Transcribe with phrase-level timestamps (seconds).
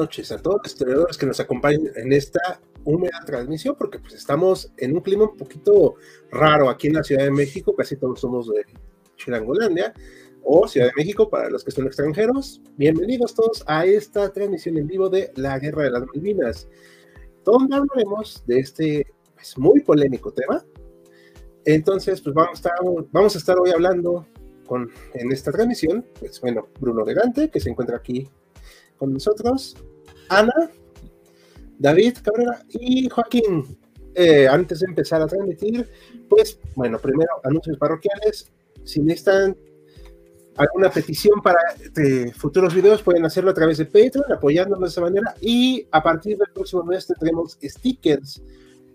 [0.00, 4.72] Noches a todos los historiadores que nos acompañan en esta húmeda transmisión, porque pues estamos
[4.78, 5.96] en un clima un poquito
[6.30, 8.64] raro aquí en la Ciudad de México, casi todos somos de
[9.16, 9.92] Chilangolandia
[10.42, 12.62] o Ciudad de México para los que son extranjeros.
[12.78, 16.66] Bienvenidos todos a esta transmisión en vivo de la Guerra de las Malvinas,
[17.44, 20.64] donde hablaremos de este pues, muy polémico tema.
[21.66, 24.26] Entonces, pues vamos a estar, hoy hablando
[24.66, 28.26] con, en esta transmisión, pues bueno, Bruno Legante, que se encuentra aquí
[28.96, 29.76] con nosotros,
[30.30, 30.70] Ana,
[31.78, 33.78] David Cabrera y Joaquín.
[34.14, 35.88] Eh, antes de empezar a transmitir,
[36.28, 38.50] pues bueno, primero anuncios parroquiales.
[38.84, 39.56] Si necesitan
[40.56, 41.58] alguna petición para
[41.96, 45.34] eh, futuros videos, pueden hacerlo a través de Patreon, apoyándonos de esa manera.
[45.40, 48.42] Y a partir del próximo mes tendremos stickers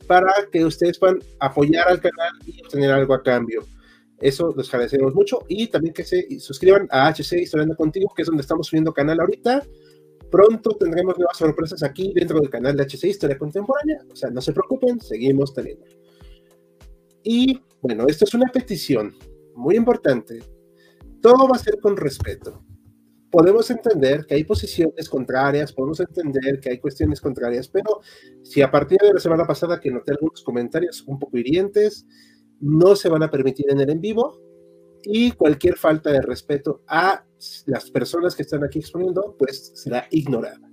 [0.08, 3.66] para que ustedes puedan apoyar al canal y obtener algo a cambio.
[4.20, 5.40] Eso les agradecemos mucho.
[5.48, 9.20] Y también que se suscriban a HC Historiando Contigo, que es donde estamos subiendo canal
[9.20, 9.64] ahorita.
[10.36, 14.02] Pronto tendremos nuevas sorpresas aquí dentro del canal de HC Historia Contemporánea.
[14.12, 15.86] O sea, no se preocupen, seguimos teniendo.
[17.24, 19.16] Y bueno, esto es una petición
[19.56, 20.44] muy importante.
[21.22, 22.62] Todo va a ser con respeto.
[23.32, 28.02] Podemos entender que hay posiciones contrarias, podemos entender que hay cuestiones contrarias, pero
[28.44, 32.06] si a partir de la semana pasada que noté algunos comentarios un poco hirientes,
[32.60, 34.38] no se van a permitir en el en vivo
[35.06, 37.26] y cualquier falta de respeto a
[37.66, 40.70] las personas que están aquí exponiendo, pues será ignorada.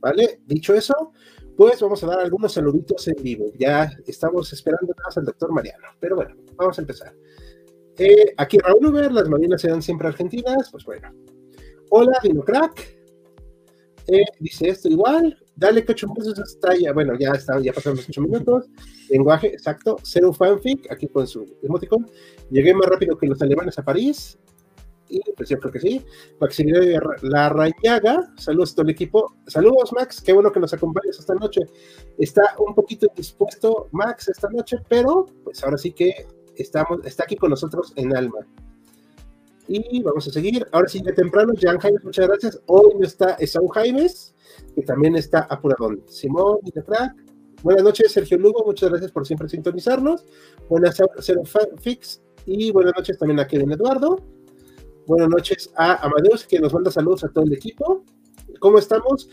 [0.00, 0.40] ¿Vale?
[0.46, 1.12] Dicho eso,
[1.56, 3.46] pues vamos a dar algunos saluditos en vivo.
[3.58, 5.88] Ya estamos esperando más al doctor Mariano.
[6.00, 7.14] Pero bueno, vamos a empezar.
[7.98, 10.70] Eh, aquí Raúl Uber, las Malvinas serán siempre argentinas.
[10.70, 11.12] Pues bueno.
[11.90, 13.01] Hola, Dinocrack.
[14.40, 15.38] Dice esto igual.
[15.54, 16.92] Dale que ocho minutos está ya.
[16.92, 18.66] Bueno, ya está, ya pasaron los ocho minutos.
[19.10, 19.96] Lenguaje, exacto.
[20.02, 22.10] Cero fanfic, aquí con su emoticon.
[22.50, 24.38] Llegué más rápido que los alemanes a París
[25.12, 26.04] y pues yo creo que sí.
[26.40, 29.36] Maximiliano Larrañaga, saludos a todo el equipo.
[29.46, 31.60] Saludos, Max, qué bueno que nos acompañes esta noche.
[32.18, 36.26] Está un poquito indispuesto Max esta noche, pero pues ahora sí que
[36.56, 38.38] estamos, está aquí con nosotros en alma.
[39.74, 40.66] Y vamos a seguir.
[40.70, 42.60] Ahora sí, de temprano, Jan Jaimes, muchas gracias.
[42.66, 44.34] Hoy no está Esaú Jaimes,
[44.74, 46.02] que también está apuradón.
[46.06, 47.16] Simón y Crack.
[47.62, 50.26] Buenas noches, Sergio Lugo, muchas gracias por siempre sintonizarnos.
[50.68, 51.42] Buenas Cero
[51.80, 54.22] Fix y buenas noches también a Kevin Eduardo.
[55.06, 58.04] Buenas noches a Amadeus, que nos manda saludos a todo el equipo.
[58.60, 59.30] ¿Cómo estamos?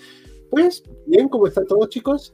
[0.50, 2.34] Pues bien, ¿cómo están todos, chicos?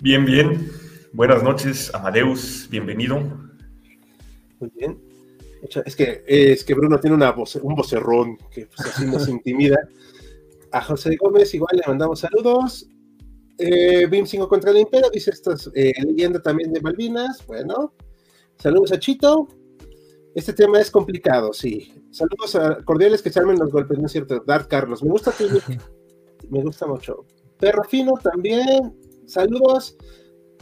[0.00, 0.72] Bien, bien.
[1.12, 3.20] Buenas noches, Amadeus, bienvenido.
[4.58, 5.03] Muy bien.
[5.84, 9.78] Es que, es que Bruno tiene una un vocerrón que pues, así nos intimida.
[10.72, 12.88] A José Gómez igual le mandamos saludos.
[13.58, 17.46] Eh, BIM 5 contra el Imperio, dice esta eh, leyenda también de Malvinas.
[17.46, 17.94] Bueno,
[18.58, 19.48] saludos a Chito.
[20.34, 21.92] Este tema es complicado, sí.
[22.10, 24.42] Saludos a cordiales que se armen los golpes, ¿no es cierto?
[24.44, 25.44] Dark Carlos, me gusta tu
[26.50, 27.24] me gusta mucho.
[27.58, 29.96] Perro Fino también, saludos.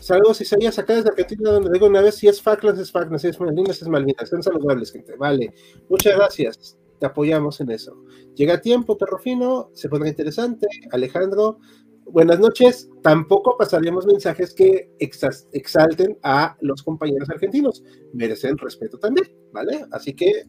[0.02, 3.28] Saludos Isaías, acá desde Argentina, donde digo una vez, si es Falklands, es Falklands, si
[3.28, 4.28] es Malvinas, es Malvinas.
[4.28, 5.14] Son saludables, gente.
[5.16, 5.54] Vale,
[5.88, 6.76] muchas gracias.
[6.98, 8.02] Te apoyamos en eso.
[8.34, 10.66] Llega tiempo, perro fino, se pondrá interesante.
[10.90, 11.60] Alejandro,
[12.04, 12.90] buenas noches.
[13.00, 17.84] Tampoco pasaríamos mensajes que exalten a los compañeros argentinos.
[18.12, 19.86] Merecen respeto también, ¿vale?
[19.92, 20.46] Así que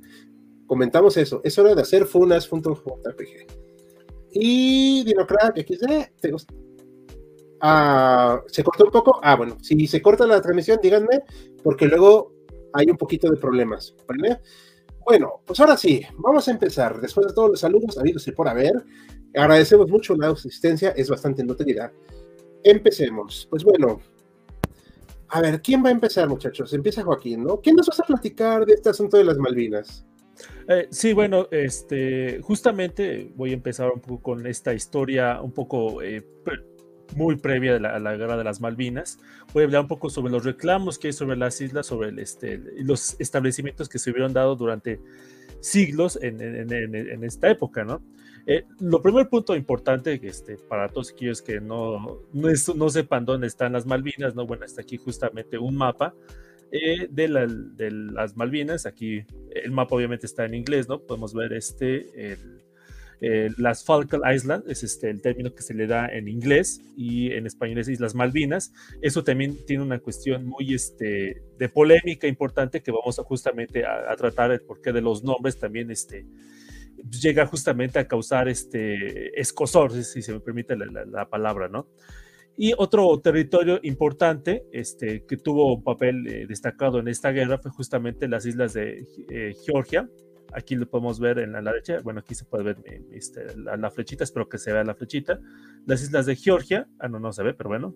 [0.66, 1.42] comentamos eso.
[1.44, 3.46] Es hora de hacer funas.jpg.
[4.32, 6.56] Y Dinocrack XD, ¿te gusta?
[7.66, 9.22] Ah, ¿Se cortó un poco?
[9.24, 11.22] Ah, bueno, si se corta la transmisión, díganme,
[11.64, 12.34] porque luego
[12.74, 13.96] hay un poquito de problemas.
[15.06, 17.00] Bueno, pues ahora sí, vamos a empezar.
[17.00, 18.74] Después de todos los saludos habidos y por haber,
[19.34, 21.90] agradecemos mucho la asistencia, es bastante notoriedad.
[22.66, 23.48] Empecemos.
[23.50, 24.02] Pues bueno,
[25.30, 26.74] a ver, ¿quién va a empezar, muchachos?
[26.74, 27.62] Empieza Joaquín, ¿no?
[27.62, 30.06] ¿Quién nos vas a platicar de este asunto de las Malvinas?
[30.68, 36.02] Eh, sí, bueno, este, justamente voy a empezar un poco con esta historia un poco
[36.02, 36.26] eh,
[37.16, 39.20] muy previa a la, guerra de las Malvinas.
[39.54, 42.62] Voy a hablar un poco sobre los reclamos que hay sobre las islas, sobre este,
[42.84, 45.00] los establecimientos que se hubieron dado durante
[45.60, 48.02] siglos en, esta época, ¿no?
[48.46, 53.48] Eh, lo primer punto importante este, para todos aquellos que no, no, no, sepan dónde
[53.48, 54.46] están las Malvinas, ¿no?
[54.46, 56.14] bueno, está aquí justamente un mapa
[56.70, 57.28] eh, de,
[57.78, 58.86] de, las Malvinas.
[58.86, 61.00] Aquí el mapa obviamente está en inglés, ¿no?
[61.00, 62.63] Podemos ver este, el,
[63.26, 67.32] eh, las Falkland Islands, es este, el término que se le da en inglés y
[67.32, 68.74] en español es Islas Malvinas.
[69.02, 74.14] Eso también tiene una cuestión muy este, de polémica importante que vamos a justamente a,
[74.18, 76.26] tratar el porqué de los nombres también este,
[77.22, 81.88] llega justamente a causar este escosor, si se me permite la, palabra, ¿no?
[82.58, 87.72] Y otro territorio importante este, que tuvo un papel eh, destacado en esta guerra fue
[87.72, 90.10] justamente las islas de eh, Georgia,
[90.56, 92.00] Aquí lo podemos ver en la, derecha.
[92.04, 92.78] Bueno, aquí se puede ver
[93.12, 94.24] este, la, flechita.
[94.24, 95.40] Espero que se vea la flechita.
[95.86, 96.88] Las islas de Georgia.
[97.00, 97.96] Ah, no, no se ve, pero bueno.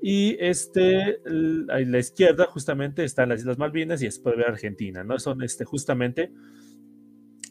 [0.00, 1.20] Y este,
[1.68, 5.18] a la izquierda justamente están las Islas Malvinas y se puede ver Argentina, ¿no?
[5.18, 6.30] Son este, justamente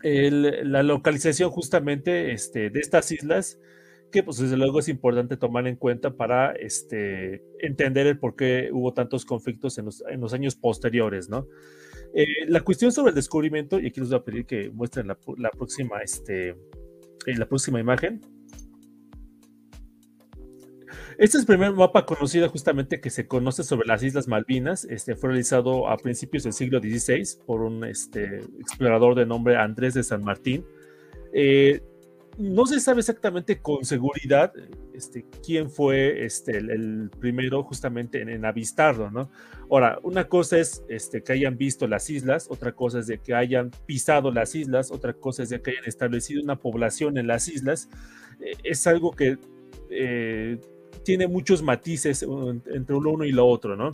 [0.03, 3.59] la localización justamente este, de estas islas
[4.11, 8.69] que pues desde luego es importante tomar en cuenta para este, entender el por qué
[8.71, 11.47] hubo tantos conflictos en los, en los años posteriores, ¿no?
[12.19, 15.15] Eh, la cuestión sobre el descubrimiento, y aquí les voy a pedir que muestren la,
[15.51, 16.55] próxima, este, eh,
[17.37, 18.21] la próxima imagen.
[21.19, 24.83] Este es el primer mapa conocido justamente que se conoce sobre las Islas Malvinas.
[24.85, 29.93] Este fue realizado a principios del siglo XVI por un este, explorador de nombre Andrés
[29.93, 30.65] de San Martín.
[31.33, 31.83] Eh,
[32.39, 34.53] no se sabe exactamente con seguridad
[34.97, 39.29] este, quién fue este, el, primero justamente en, avistarlo, ¿no?
[39.69, 43.35] Ahora, una cosa es este, que hayan visto las islas, otra cosa es de que
[43.35, 47.47] hayan pisado las islas, otra cosa es de que hayan establecido una población en las
[47.47, 47.89] islas.
[48.39, 49.37] Eh, es algo que
[49.89, 50.59] eh,
[51.03, 52.25] tiene muchos matices
[52.65, 53.91] entre uno y lo otro, ¿no?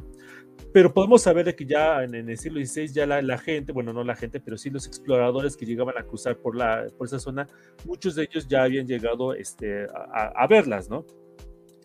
[0.73, 4.15] Pero podemos saber que ya en, el siglo XVI ya la, gente, bueno, no la
[4.15, 7.47] gente, pero sí los exploradores que llegaban a cruzar por, la, por esa zona,
[7.85, 11.05] muchos de ellos ya habían llegado este, a, verlas, ¿no?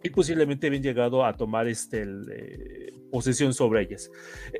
[0.02, 4.10] Y posiblemente habían llegado a tomar este, eh, posesión sobre ellas.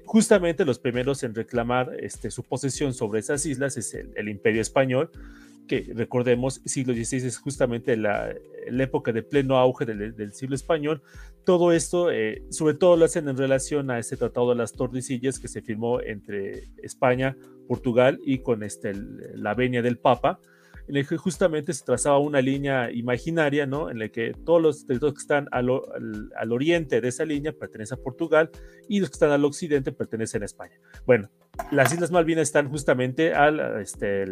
[0.04, 5.10] Justamente los primeros en reclamar este, su posesión sobre esas islas es el Imperio Español,
[5.68, 8.34] que recordemos, siglo XVI es justamente la,
[8.66, 11.02] época de pleno auge del, siglo español.
[11.48, 15.38] Todo esto, eh, sobre todo lo hacen en relación a este Tratado de las Tordesillas
[15.38, 18.92] que se firmó entre España, Portugal y con este,
[19.32, 20.40] la venia del Papa,
[20.88, 23.88] en el que justamente se trazaba una línea imaginaria, ¿no?
[23.88, 25.70] En la que todos los territorios que están al,
[26.50, 28.50] oriente de esa línea pertenecen a Portugal
[28.86, 30.78] y los que están al occidente pertenecen a España.
[31.06, 31.30] Bueno,
[31.72, 34.26] las Islas Malvinas están justamente al, este,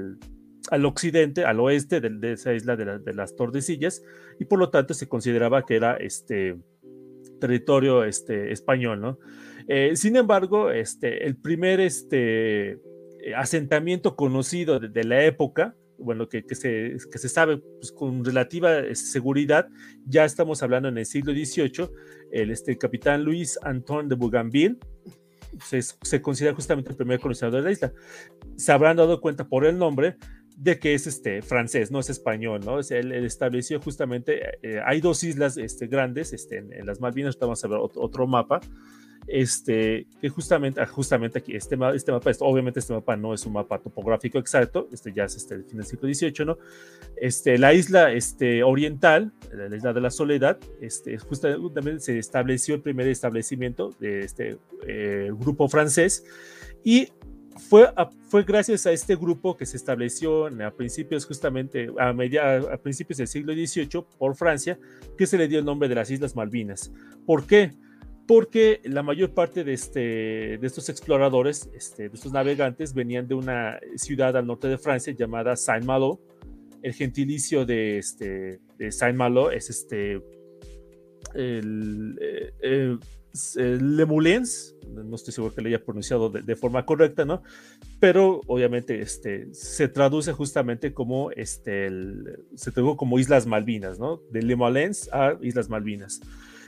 [0.70, 4.02] al occidente, al oeste de, esa isla de, las Tordesillas,
[4.38, 6.56] y por lo tanto se consideraba que era este
[7.40, 9.18] territorio este, español, ¿no?
[9.68, 12.78] Eh, sin embargo, este, el primer este,
[13.36, 18.78] asentamiento conocido de, la época, bueno, que, que, se, que se sabe pues, con relativa
[18.78, 19.68] este, seguridad,
[20.04, 21.88] ya estamos hablando en el siglo XVIII,
[22.30, 24.78] el este, capitán Luis Antoine de Bougainville,
[25.64, 27.92] se, se, considera justamente el primer colonizador de la isla.
[28.56, 30.16] Se habrán dado cuenta por el nombre
[30.56, 32.80] de que es este francés, no es español, ¿no?
[32.80, 37.68] él, estableció justamente, eh, hay dos islas este, grandes, este, en, las Malvinas, vamos a
[37.68, 38.60] ver otro, mapa,
[39.26, 43.52] este, que justamente, ah, justamente aquí, este, este mapa, obviamente este mapa no es un
[43.52, 46.58] mapa topográfico exacto, este ya es este, el fin del siglo XVIII, ¿no?
[47.16, 52.80] Este, la isla este, oriental, la isla de la Soledad, este, justamente se estableció el
[52.80, 56.24] primer establecimiento de este eh, grupo francés
[56.82, 57.08] y
[57.58, 57.88] fue,
[58.28, 63.18] fue gracias a este grupo que se estableció a principios justamente a, media, a principios
[63.18, 64.78] del siglo XVIII por Francia
[65.16, 66.92] que se le dio el nombre de las Islas Malvinas.
[67.24, 67.72] ¿Por qué?
[68.26, 70.00] Porque la mayor parte de, este,
[70.58, 75.12] de estos exploradores, este, de estos navegantes, venían de una ciudad al norte de Francia
[75.12, 76.20] llamada Saint-Malo.
[76.82, 80.20] El gentilicio de, este, de Saint-Malo es este,
[81.34, 82.98] el, eh, eh, eh,
[83.56, 87.42] Le Moulins, no estoy seguro que lo haya pronunciado de, forma correcta, ¿no?
[88.00, 91.90] Pero obviamente este, se traduce justamente como, este,
[92.54, 94.20] se tradujo como Islas Malvinas, ¿no?
[94.30, 96.20] De Le Moulins a Islas Malvinas.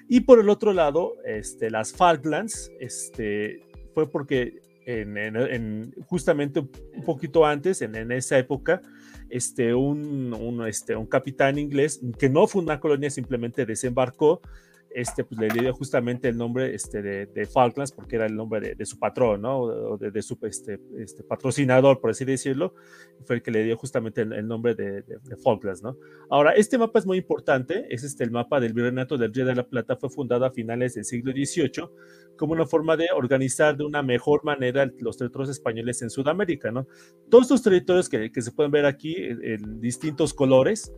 [0.09, 3.63] Y por el otro lado, este, las Falklands, este,
[3.95, 8.81] fue porque en, justamente un poquito antes, en, en esa época,
[9.29, 14.41] este, un, un, este, un capitán inglés que no fue una colonia, simplemente desembarcó
[14.91, 18.87] este, pues, le dio justamente el nombre este, de, Falklands, porque era el nombre de,
[18.87, 19.61] su patrón, ¿no?
[19.61, 22.75] O de, su este, este, patrocinador, por así decirlo,
[23.25, 25.05] fue el que le dio justamente el, nombre de,
[25.43, 25.97] Falklands, ¿no?
[26.31, 29.55] Ahora, este mapa es muy importante, es este, el mapa del Virreinato del Río de
[29.55, 31.89] la Plata, fue fundado a finales del siglo XVIII
[32.37, 36.87] como una forma de organizar de una mejor manera los territorios españoles en Sudamérica, ¿no?
[37.29, 40.93] Todos estos territorios que, que se pueden ver aquí en distintos colores,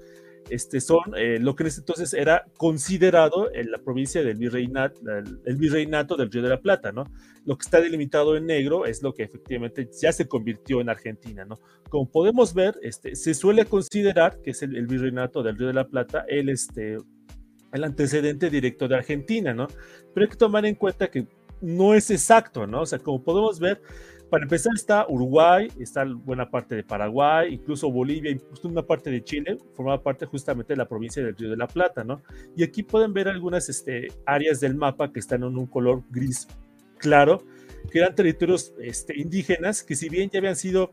[0.51, 5.01] este, son eh, lo que en ese entonces era considerado en la provincia del virreinato,
[5.45, 7.05] el, virreinato del Río de la Plata, ¿no?
[7.45, 11.45] Lo que está delimitado en negro es lo que efectivamente ya se convirtió en Argentina,
[11.45, 11.59] ¿no?
[11.89, 15.87] Como podemos ver, este, se suele considerar que es el, virreinato del Río de la
[15.87, 16.99] Plata el, este,
[17.73, 19.69] el antecedente directo de Argentina, ¿no?
[20.13, 21.27] Pero hay que tomar en cuenta que
[21.61, 22.83] no es exacto, ¿no?
[22.83, 23.81] O sea, como podemos ver,
[24.31, 29.23] para empezar está Uruguay, está buena parte de Paraguay, incluso Bolivia, incluso una parte de
[29.23, 32.23] Chile, formaba parte justamente de la provincia del Río de la Plata, ¿no?
[32.57, 36.47] Y aquí pueden ver algunas este, áreas del mapa que están en un color gris
[36.99, 37.43] claro,
[37.91, 40.93] que eran territorios este, indígenas que si bien ya habían sido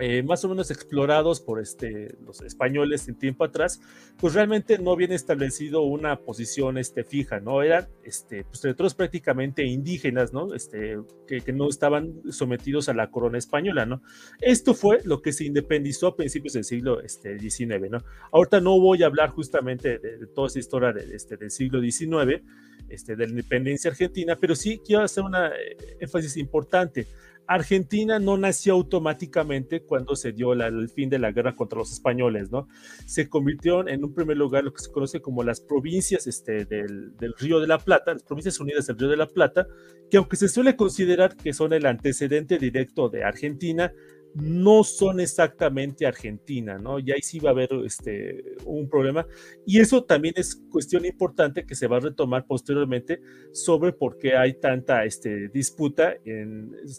[0.00, 3.80] eh, más o menos explorados por este, los españoles en tiempo atrás,
[4.18, 7.62] pues realmente no habían establecido una posición este, fija, ¿no?
[7.62, 10.54] Eran este, pues, territorios prácticamente indígenas, ¿no?
[10.54, 14.02] Este, que, que, no estaban sometidos a la corona española, ¿no?
[14.40, 17.98] Esto fue lo que se independizó a principios del siglo este, XIX, ¿no?
[18.32, 22.42] Ahorita no voy a hablar justamente de, toda esa historia de, este, del siglo XIX,
[22.88, 27.06] este, de la independencia argentina, pero sí quiero hacer una eh, énfasis importante.
[27.46, 32.50] Argentina no nació automáticamente cuando se dio el fin de la guerra contra los españoles,
[32.50, 32.68] ¿no?
[33.06, 37.12] Se convirtió en un primer lugar lo que se conoce como las provincias este, del,
[37.38, 39.66] Río de la Plata, las provincias unidas del Río de la Plata,
[40.10, 43.92] que aunque se suele considerar que son el antecedente directo de Argentina,
[44.34, 46.98] no son exactamente Argentina, ¿no?
[46.98, 49.26] Y ahí sí va a haber este, un problema.
[49.66, 53.20] Y eso también es cuestión importante que se va a retomar posteriormente
[53.52, 56.14] sobre por qué hay tanta este, disputa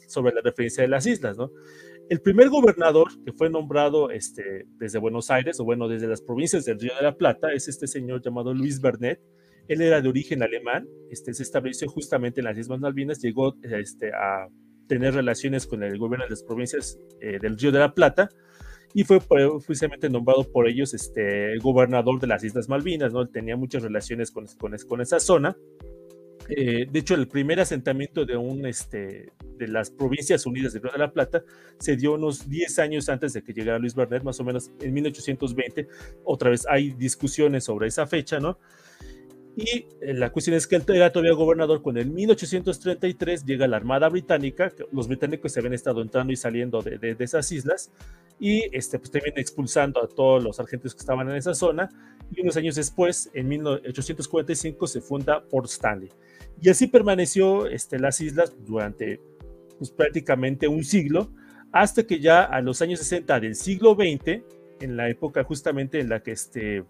[0.07, 1.51] sobre la referencia de las islas, ¿no?
[2.09, 6.65] El primer gobernador que fue nombrado este, desde Buenos Aires, o bueno, desde las provincias
[6.65, 9.21] del Río de la Plata, es este señor llamado Luis Bernet.
[9.69, 14.11] Él era de origen alemán, este, se estableció justamente en las Islas Malvinas, llegó este,
[14.11, 14.49] a
[14.91, 18.27] tener relaciones con el gobierno de las provincias eh, del Río de la Plata
[18.93, 23.21] y fue oficialmente nombrado por ellos este, gobernador de las Islas Malvinas, ¿no?
[23.21, 25.55] Él tenía muchas relaciones con, con, con esa zona.
[26.49, 30.91] Eh, de hecho, el primer asentamiento de, un, este, de las Provincias Unidas del Río
[30.91, 31.41] de la Plata
[31.79, 34.93] se dio unos 10 años antes de que llegara Luis Bernet, más o menos en
[34.93, 35.87] 1820.
[36.25, 38.59] Otra vez hay discusiones sobre esa fecha, ¿no?
[39.55, 43.77] Y eh, la cuestión es que él era todavía gobernador cuando en 1833 llega la
[43.77, 47.91] Armada Británica, los británicos se habían estado entrando y saliendo de, de, esas islas,
[48.39, 51.89] y este, pues también expulsando a todos los argentinos que estaban en esa zona,
[52.31, 56.09] y unos años después, en 1845, se funda Port Stanley.
[56.61, 59.19] Y así permaneció este, las islas durante
[59.77, 61.29] pues, prácticamente un siglo,
[61.73, 64.43] hasta que ya a los años 60 del siglo XX,
[64.79, 66.83] en la época justamente en la que este,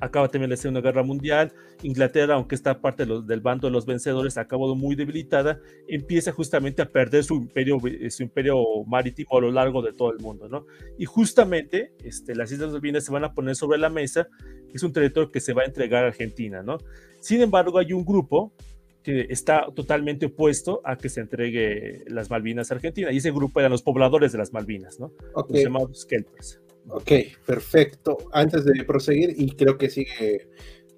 [0.00, 1.52] acaba también la Segunda Guerra Mundial,
[1.82, 6.82] Inglaterra, aunque está parte del bando de los vencedores, ha acabado muy debilitada, empieza justamente
[6.82, 7.78] a perder su imperio,
[8.08, 10.66] su imperio marítimo a lo largo de todo el mundo, ¿no?
[10.98, 14.28] Y justamente este, las Islas Malvinas se van a poner sobre la mesa,
[14.72, 16.78] es un territorio que se va a entregar a Argentina, ¿no?
[17.20, 18.52] Sin embargo, hay un grupo
[19.02, 23.60] que está totalmente opuesto a que se entregue las Malvinas a Argentina, y ese grupo
[23.60, 25.12] eran los pobladores de las Malvinas, ¿no?
[25.34, 26.60] Los llamados Kelpers.
[26.92, 27.12] Ok,
[27.46, 28.18] perfecto.
[28.32, 30.48] Antes de proseguir, y creo que sigue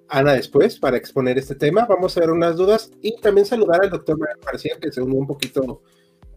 [0.07, 3.89] Ana después para exponer este tema, vamos a ver unas dudas y también saludar al
[3.89, 5.81] doctor Mariano García, que se unió un poquito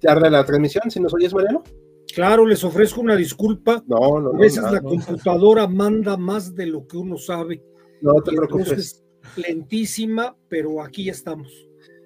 [0.00, 0.90] tarde a la transmisión.
[0.90, 1.62] Si nos oyes, Mariano.
[2.14, 3.82] Claro, les ofrezco una disculpa.
[3.86, 7.62] No, no, A veces la computadora manda más de lo que uno sabe.
[8.00, 9.04] No te preocupes.
[9.36, 11.52] lentísima, pero aquí estamos.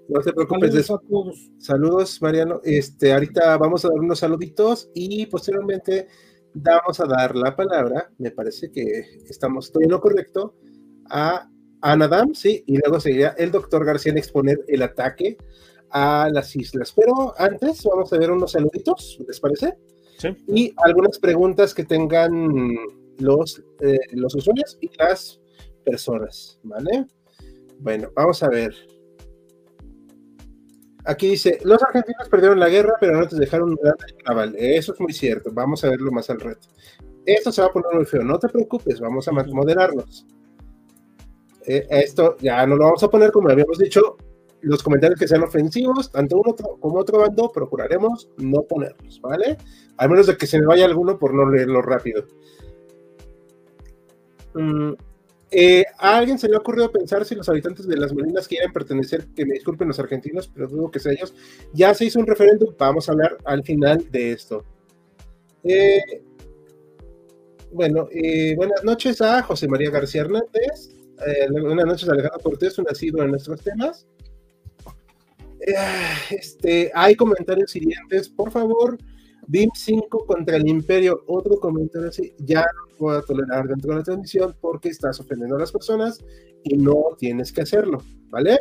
[0.08, 0.70] No te preocupes.
[0.70, 1.50] Saludos a todos.
[1.58, 2.60] Saludos, Mariano.
[2.64, 6.08] Este, ahorita vamos a dar unos saluditos y posteriormente
[6.54, 10.54] vamos a dar la palabra, me parece que estamos estoy en lo correcto,
[11.08, 11.48] a
[11.80, 15.36] Anadam, sí, y luego seguiría el doctor García en exponer el ataque
[15.90, 16.92] a las islas.
[16.94, 19.74] Pero antes vamos a ver unos saluditos, ¿les parece?
[20.18, 20.28] Sí.
[20.48, 22.76] Y algunas preguntas que tengan
[23.18, 25.40] los, eh, los usuarios y las
[25.84, 27.06] personas, ¿vale?
[27.78, 28.74] Bueno, vamos a ver.
[31.04, 33.78] Aquí dice, los argentinos perdieron la guerra, pero no te dejaron un
[34.26, 34.54] naval.
[34.58, 35.50] Eso es muy cierto.
[35.52, 36.68] Vamos a verlo más al reto.
[37.24, 38.22] Esto se va a poner muy feo.
[38.22, 40.26] No te preocupes, vamos a moderarnos.
[41.66, 44.16] Eh, esto ya no lo vamos a poner como habíamos dicho.
[44.62, 49.56] Los comentarios que sean ofensivos, tanto uno como otro bando, procuraremos no ponerlos, ¿vale?
[49.96, 52.24] Al menos de que se me vaya alguno por no leerlo rápido.
[54.52, 54.92] Mm,
[55.52, 58.72] Eh, ¿A alguien se le ha ocurrido pensar si los habitantes de las Malvinas quieren
[58.72, 59.26] pertenecer?
[59.34, 61.34] Que me disculpen los argentinos, pero dudo que sea ellos.
[61.72, 64.64] Ya se hizo un referéndum, vamos a hablar al final de esto.
[65.64, 66.22] Eh,
[67.72, 70.90] bueno, eh, buenas noches a José María García Hernández.
[71.50, 74.06] buenas noches a Alejandro Cortés, un nacido en nuestros temas.
[76.30, 78.96] este, hay comentarios siguientes, por favor.
[79.50, 84.04] BIM 5 contra el Imperio, otro comentario así, ya no puedo tolerar dentro de la
[84.04, 86.24] transmisión porque estás ofendiendo a las personas
[86.62, 88.60] y no tienes que hacerlo, ¿vale?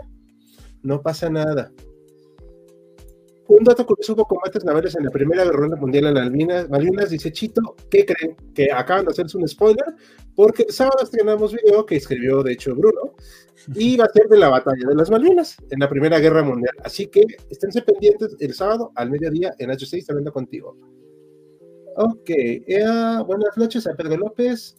[0.82, 1.72] No pasa nada.
[3.50, 6.70] Un dato curioso hubo combates navales en la Primera Guerra Mundial en Malvinas.
[6.70, 8.36] Malvinas dice Chito, ¿qué creen?
[8.54, 9.86] Que acaban de hacerse un spoiler,
[10.36, 13.16] porque el sábado estrenamos video que escribió, de hecho, Bruno,
[13.74, 16.76] y va a ser de la batalla de las Malvinas en la Primera Guerra Mundial.
[16.84, 20.78] Así que esténse pendientes el sábado al mediodía en H6, hablando contigo.
[21.96, 24.78] Ok, eh, buenas noches a Pedro López.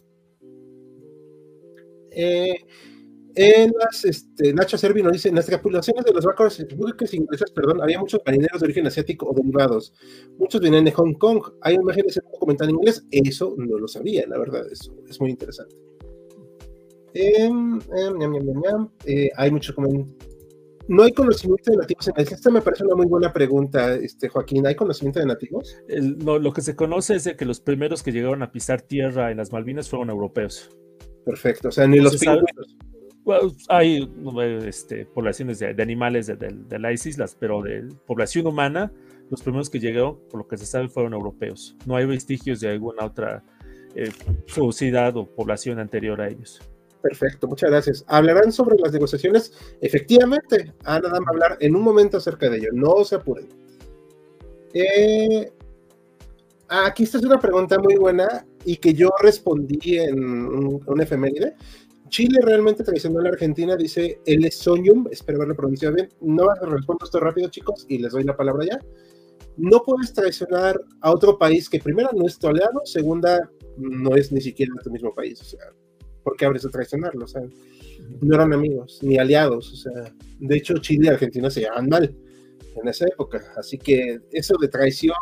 [2.11, 2.55] Eh,
[3.35, 6.59] en las, este, Nacho Servino dice, en las tripulaciones de los barcos
[7.13, 9.93] ingleses, perdón, había muchos marineros de origen asiático o derivados.
[10.37, 11.41] Muchos vienen de Hong Kong.
[11.61, 13.05] Hay imágenes en un documental en inglés.
[13.11, 14.65] Eso no lo sabía, la verdad.
[14.71, 15.75] Eso es muy interesante.
[17.13, 19.73] Em, em, eh, hay mucho
[20.87, 22.35] ¿No hay conocimiento de nativos en la isla?
[22.35, 24.65] Esta me parece una muy buena pregunta, este, Joaquín.
[24.67, 25.77] ¿Hay conocimiento de nativos?
[25.87, 29.37] lo que se conoce es de que los primeros que llegaron a pisar tierra en
[29.37, 30.69] las Malvinas fueron europeos.
[31.23, 32.75] Perfecto, o sea, ni los pingüinos
[33.69, 34.11] hay
[34.65, 38.91] este, poblaciones de, animales de, las islas, pero de población humana,
[39.29, 41.75] los primeros que llegaron, por lo que se sabe, fueron europeos.
[41.85, 43.43] No hay vestigios de alguna otra
[43.95, 44.11] eh,
[44.45, 46.61] sociedad o población anterior a ellos.
[47.01, 48.05] Perfecto, muchas gracias.
[48.07, 49.53] ¿Hablarán sobre las negociaciones?
[49.81, 53.47] Efectivamente, Ana va a hablar en un momento acerca de ello, no se apuren.
[54.73, 55.51] Eh,
[56.69, 61.55] aquí está una pregunta muy buena y que yo respondí en un, un efeméride.
[62.11, 66.09] Chile realmente traicionó a la Argentina, dice el Soñum, espero haberlo pronunciado bien.
[66.19, 68.79] No respondo esto rápido, chicos, y les doy la palabra ya.
[69.55, 74.29] No puedes traicionar a otro país que, primera, no es tu aliado, segunda, no es
[74.33, 75.39] ni siquiera tu mismo país.
[75.39, 75.61] O sea,
[76.21, 77.23] ¿por qué habrías de traicionarlo?
[77.23, 77.43] O sea,
[78.21, 79.71] no eran amigos ni aliados.
[79.71, 82.13] O sea, de hecho, Chile y Argentina se llevaban mal
[82.75, 83.41] en esa época.
[83.55, 85.15] Así que eso de traición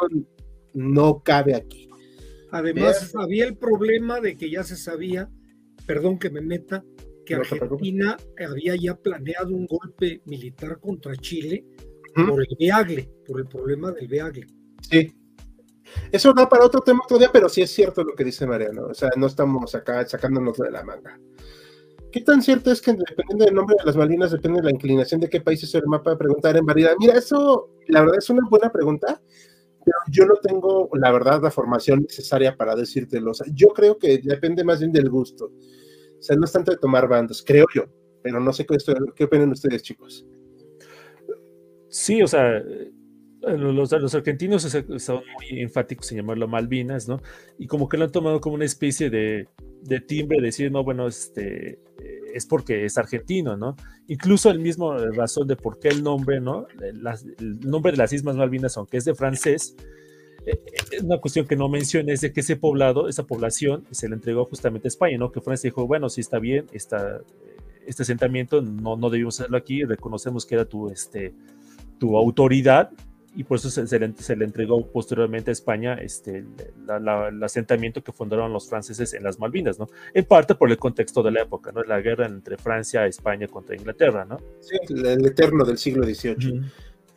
[0.73, 1.87] no cabe aquí.
[2.49, 5.29] Además, había el problema de que ya se sabía
[5.89, 6.85] perdón que me meta,
[7.25, 8.15] que Argentina
[8.47, 11.65] había ya planeado un golpe militar contra Chile
[12.13, 14.45] por el Beagle, por el problema del Beagle.
[14.87, 15.11] Sí.
[16.11, 18.85] Eso da para otro tema otro día, pero sí es cierto lo que dice Mariano.
[18.85, 21.19] O sea, no estamos acá sacándonos de la manga.
[22.11, 25.21] ¿Qué tan cierto es que dependiendo del nombre de las Malvinas, depende de la inclinación
[25.21, 26.93] de qué país es el mapa preguntar en variedad?
[26.99, 29.19] Mira, eso la verdad es una buena pregunta,
[30.11, 33.31] yo no tengo, la verdad, la formación necesaria para decírtelo.
[33.31, 35.45] O yo creo que depende más bien del gusto.
[35.45, 37.85] O sea, no es tanto de tomar bandas, creo yo,
[38.21, 38.77] pero no sé qué,
[39.15, 40.25] qué opinan ustedes, chicos.
[41.87, 44.63] Sí, o sea, eh, los, argentinos
[44.97, 47.21] son muy enfáticos en llamarlo Malvinas, ¿no?
[47.57, 49.47] Y como que lo han tomado como una especie de,
[49.81, 53.75] de timbre, decir, no, bueno, este, eh, es porque es argentino, ¿no?
[54.07, 56.67] Incluso el mismo razón de por qué el nombre, ¿no?
[56.81, 59.75] el nombre de las Islas Malvinas, aunque es de francés,
[60.45, 60.59] eh,
[61.03, 64.45] una cuestión que no mencioné es de que ese poblado, esa población, se le entregó
[64.45, 65.31] justamente a España, ¿no?
[65.31, 67.21] Que Francia dijo, bueno, si está bien, está,
[67.85, 71.33] este asentamiento no, no debimos hacerlo aquí, reconocemos que era tu, este,
[71.99, 72.91] tu autoridad
[73.35, 76.45] y por eso se, le, entregó posteriormente a España este,
[76.87, 79.87] el asentamiento que fundaron los franceses en las Malvinas, ¿no?
[80.13, 81.83] En parte por el contexto de la época, ¿no?
[81.83, 84.39] La guerra entre Francia y España contra Inglaterra, ¿no?
[84.59, 86.61] Sí, el eterno del siglo XVIII.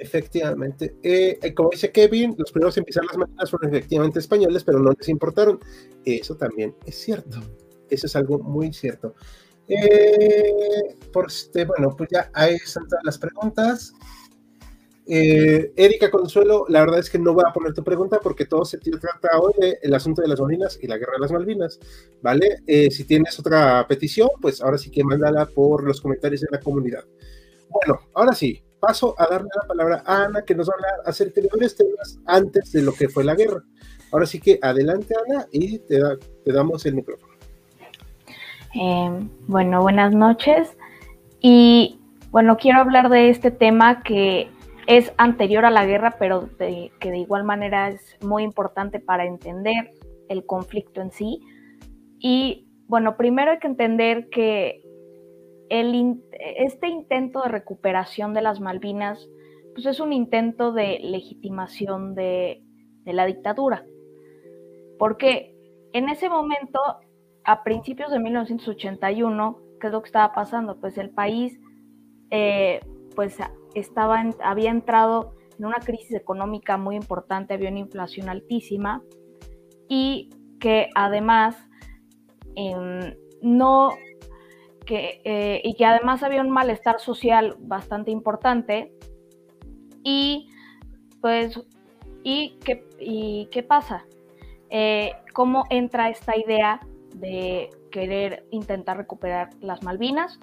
[0.02, 0.96] Efectivamente.
[1.02, 4.80] Eh, eh, como dice Kevin, los primeros en pisar las máquinas fueron efectivamente españoles, pero
[4.80, 5.60] no les importaron.
[6.04, 7.40] Eso también es cierto.
[7.88, 9.14] Eso es algo muy cierto.
[9.68, 13.92] Eh, por este, bueno, pues ya ahí están todas las preguntas.
[15.06, 18.78] Erika Consuelo, la verdad es que no voy a poner tu pregunta porque todo se
[18.78, 21.80] trata hoy del asunto de las Malvinas y la guerra de las Malvinas,
[22.22, 22.58] ¿vale?
[22.90, 27.04] si tienes otra petición, pues ahora sí que mándala por los comentarios de la comunidad.
[27.68, 31.08] Bueno, ahora sí, paso a darle la palabra a Ana, que nos va a hablar
[31.08, 33.62] acerca de varios temas antes de lo que fue la guerra.
[34.12, 36.00] Ahora sí que adelante, Ana, y te,
[36.44, 37.32] te damos el micrófono.
[38.74, 40.68] Eh, bueno, buenas noches.
[41.40, 42.00] Y
[42.32, 44.50] bueno, quiero hablar de este tema que
[44.96, 49.92] es anterior a la guerra, pero que de igual manera es muy importante para entender
[50.28, 51.40] el conflicto en sí.
[52.18, 54.82] Y bueno, primero hay que entender que
[55.70, 59.26] este intento de recuperación de las Malvinas
[59.74, 62.62] pues es un intento de legitimación de,
[63.06, 63.86] la dictadura.
[64.98, 65.56] Porque
[65.94, 66.78] en ese momento
[67.44, 70.78] a principios de 1981, ¿qué es lo que estaba pasando?
[70.78, 71.58] Pues el país
[72.30, 72.80] eh,
[73.16, 73.38] pues
[73.74, 79.02] estaba había entrado en una crisis económica muy importante, había una inflación altísima
[79.88, 81.56] y que además
[82.54, 83.90] em, no
[84.86, 88.92] que, eh, y que además había un malestar social bastante importante
[90.02, 90.48] y
[91.20, 91.60] pues
[92.24, 94.04] y qué, y qué pasa
[94.70, 96.80] eh, cómo entra esta idea
[97.14, 100.38] de querer intentar recuperar las Malvinas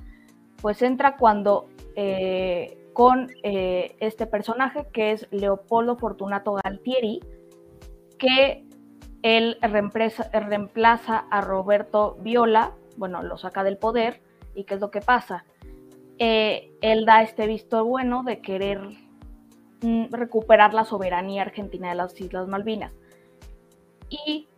[0.62, 7.22] pues entra cuando eh, con eh, este personaje que es Leopoldo Fortunato Galtieri,
[8.18, 8.66] que
[9.22, 14.22] él reemplaza, a Roberto Viola, bueno, lo saca del poder,
[14.54, 15.46] y qué es lo que pasa.
[16.18, 18.82] Eh, él da este visto bueno de querer
[19.82, 22.92] mm, recuperar la soberanía argentina de las Islas Malvinas.
[24.10, 24.50] Y,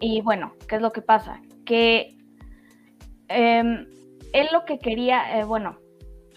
[0.00, 1.40] y bueno, ¿qué es lo que pasa?
[1.64, 2.16] Que
[3.28, 3.86] em,
[4.32, 5.78] él lo que quería, eh, bueno,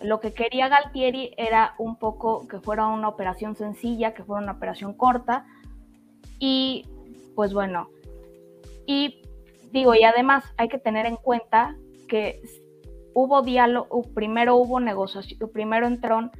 [0.03, 4.53] lo que quería Galtieri era un poco que fuera una operación sencilla, que fuera una
[4.53, 5.45] operación corta.
[6.39, 6.87] Y
[7.35, 7.89] pues bueno,
[8.85, 9.21] y
[9.71, 11.75] digo, y además hay que tener en cuenta
[12.07, 12.41] que
[13.13, 16.31] hubo diálogo, primero hubo negociación, primero entró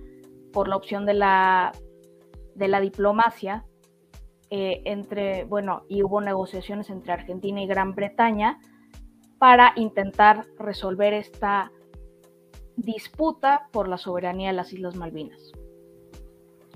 [0.52, 1.72] por la opción de la,
[2.56, 3.66] de la diplomacia,
[4.50, 8.60] eh, entre, bueno, y hubo negociaciones entre Argentina y Gran Bretaña,
[9.40, 11.72] para intentar resolver esta
[12.82, 15.52] disputa por la soberanía de las Islas Malvinas.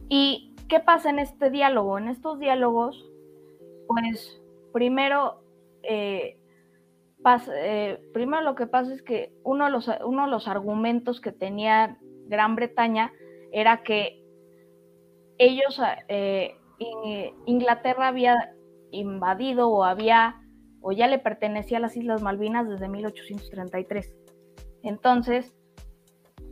[0.10, 1.98] ¿Y qué pasa en este diálogo?
[1.98, 3.10] En estos diálogos,
[3.88, 4.41] pues
[4.74, 5.44] primero,
[5.84, 6.38] eh,
[7.54, 11.32] eh, primero lo que pasa es que uno de, los, uno de los argumentos que
[11.32, 13.12] tenía Gran Bretaña
[13.52, 14.24] era que
[15.38, 16.56] ellos, eh,
[17.46, 18.36] Inglaterra había
[18.91, 20.41] invadido o había
[20.88, 24.15] o ya le pertenecía a las Islas Malvinas desde 1833.
[24.84, 25.52] Entonces,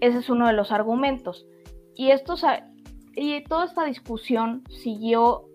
[0.08, 1.46] ese es uno de los argumentos.
[1.96, 2.12] Y,
[3.16, 5.46] y toda esta discusión siguió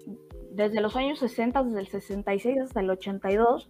[0.52, 3.68] desde los años 60, desde el 66 hasta el 82,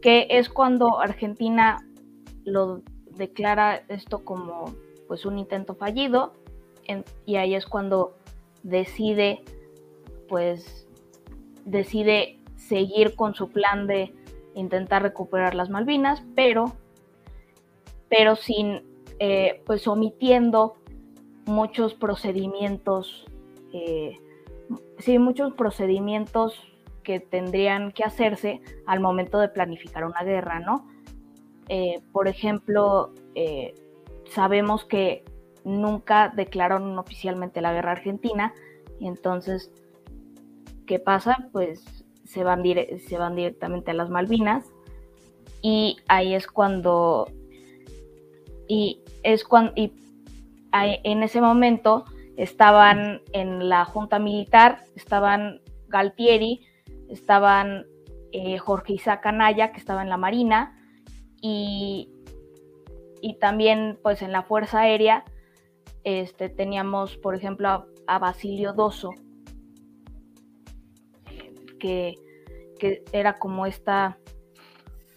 [0.00, 1.78] que es cuando Argentina
[2.44, 4.74] lo declara esto como
[5.06, 6.32] pues un intento fallido
[7.24, 8.16] y ahí es cuando
[8.62, 9.44] decide
[10.28, 10.86] pues
[11.64, 14.14] decide seguir con su plan de
[14.54, 16.72] intentar recuperar las Malvinas, pero,
[18.08, 18.82] pero sin,
[19.18, 20.74] eh, pues omitiendo
[21.46, 23.26] muchos procedimientos,
[23.72, 24.18] eh,
[24.98, 26.60] sí, muchos procedimientos
[27.02, 30.88] que tendrían que hacerse al momento de planificar una guerra, ¿no?
[31.68, 33.12] Eh, por ejemplo,
[34.30, 35.24] sabemos que
[35.64, 38.54] nunca declararon oficialmente la guerra argentina,
[39.00, 39.70] entonces,
[40.86, 41.48] ¿qué pasa?
[41.52, 42.62] Pues se van,
[43.06, 44.66] se van directamente a las Malvinas
[45.62, 47.26] y ahí es cuando
[48.68, 49.92] y es cuando y
[50.72, 52.04] en ese momento
[52.36, 56.66] estaban en la junta militar estaban Galtieri
[57.08, 57.86] estaban
[58.32, 60.76] eh, Jorge Isaac Anaya que estaba en la marina
[61.40, 62.10] y,
[63.20, 65.24] y también pues en la fuerza aérea
[66.02, 69.10] este teníamos por ejemplo a, a Basilio Doso
[72.78, 74.18] que, era como esta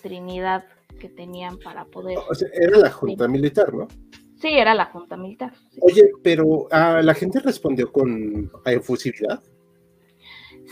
[0.02, 0.66] trinidad
[0.98, 2.18] que tenían para poder...
[2.54, 3.88] era la junta militar, ¿no?
[4.40, 5.54] Sí, era la junta militar.
[5.82, 9.42] Oye, pero ¿la gente respondió con efusividad?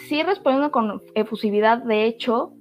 [0.08, 1.80] Sí, respondiendo con efusividad.
[1.80, 2.54] De hecho,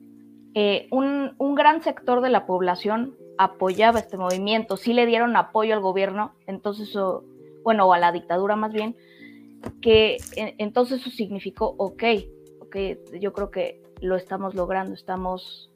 [0.54, 5.74] eh, un, un, gran sector de la población apoyaba este movimiento, sí le dieron apoyo
[5.74, 6.96] al gobierno, entonces,
[7.64, 8.96] bueno, o a la dictadura más bien,
[9.80, 10.18] que
[10.58, 12.02] entonces eso significó, ok,
[13.20, 15.70] yo creo que lo estamos logrando, estamos,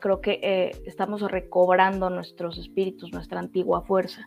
[0.00, 4.26] creo que eh, estamos recobrando nuestros espíritus, nuestra antigua fuerza.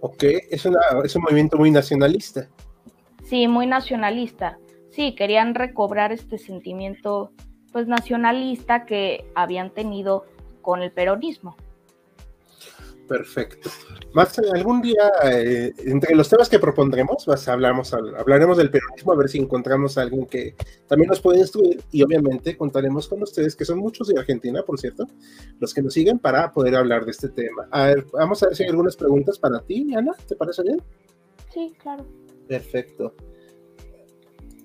[0.00, 0.66] Ok, es,
[1.04, 2.48] es un movimiento muy nacionalista.
[3.24, 4.58] Sí, muy nacionalista.
[4.90, 7.32] Sí, querían recobrar este sentimiento
[7.72, 10.24] pues nacionalista que habían tenido
[10.62, 11.56] con el peronismo.
[13.08, 13.70] Perfecto.
[14.12, 19.16] Más algún día, eh, entre los temas que propondremos, vas, hablamos, hablaremos del peronismo, a
[19.16, 20.56] ver si encontramos a alguien que
[20.88, 24.78] también nos puede instruir y obviamente contaremos con ustedes, que son muchos de Argentina, por
[24.78, 25.06] cierto,
[25.60, 27.68] los que nos siguen para poder hablar de este tema.
[27.70, 30.82] A ver, vamos a ver si hay algunas preguntas para ti, Ana, ¿te parece bien?
[31.52, 32.04] Sí, claro.
[32.48, 33.14] Perfecto.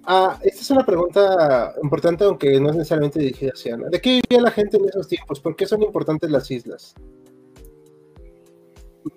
[0.04, 3.90] Ah, esta es una pregunta importante, aunque no es necesariamente dirigida hacia Ana.
[3.90, 5.40] ¿De qué vivía la gente en esos tiempos?
[5.40, 6.96] ¿Por qué son importantes las islas?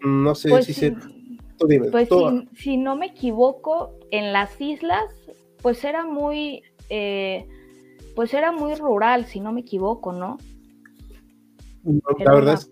[0.02, 0.94] No sé pues si, se...
[1.90, 2.08] pues
[2.56, 5.04] si, no me equivoco, en las islas,
[5.62, 6.62] pues era muy...
[6.90, 7.46] Eh,
[8.14, 10.38] pues era muy rural, si no me equivoco, ¿no?
[12.18, 12.70] la verdad es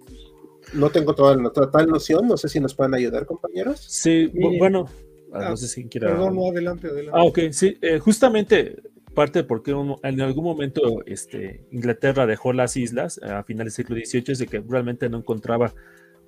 [0.74, 3.80] no tengo toda la total noción, no sé si nos pueden ayudar, compañeros.
[3.80, 4.86] Sí, bueno,
[5.32, 6.08] ah, no sé si quiera.
[6.08, 7.18] Perdón, no, adelante, adelante.
[7.18, 8.76] Ah, ok, sí, eh, justamente
[9.14, 9.72] parte de por qué
[10.04, 14.46] en algún momento este, Inglaterra dejó las islas a finales del siglo XVIII es de
[14.46, 15.74] que realmente no encontraba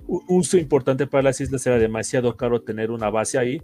[0.06, 3.60] uso importante para las islas, era demasiado caro tener una base ahí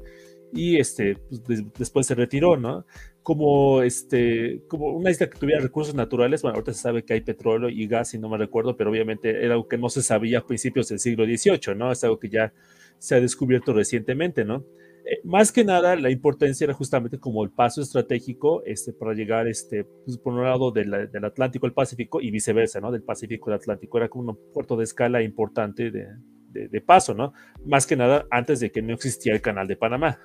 [0.53, 2.85] y este, pues, después se retiró, ¿no?
[3.23, 7.21] Como, este, como una isla que tuviera recursos naturales, bueno, ahorita se sabe que hay
[7.21, 10.39] petróleo y gas, si no me recuerdo, pero obviamente era algo que no se sabía
[10.39, 11.93] a principios del siglo XVIII, ¿no?
[11.93, 12.53] Es algo que ya
[12.99, 14.65] se ha descubierto recientemente, ¿no?
[15.05, 19.47] Eh, más que nada, la importancia era justamente como el paso estratégico este, para llegar,
[19.49, 22.91] este, pues, por un lado, del Atlántico al Pacífico y viceversa, ¿no?
[22.91, 23.99] Del Pacífico al Atlántico.
[23.99, 26.07] Era como un puerto de escala importante de,
[26.51, 27.33] de paso, ¿no?
[27.65, 30.19] Más que nada antes de que no existía el canal de Panamá.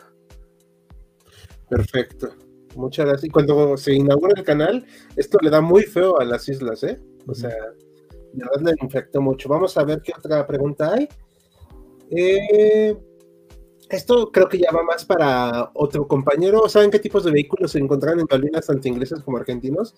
[1.70, 2.30] Perfecto.
[2.76, 3.26] Muchas gracias.
[3.26, 4.86] Y cuando se inaugura el canal,
[5.16, 7.00] esto le da muy feo a las islas, ¿eh?
[7.28, 9.50] O sea, de verdad le infectó mucho.
[9.50, 11.08] Vamos a ver qué otra pregunta hay.
[12.12, 12.96] Eh,
[13.90, 16.68] esto creo que ya va más para otro compañero.
[16.68, 19.96] ¿Saben qué tipos de vehículos se encontraron en Malvinas, tanto ingleses como argentinos?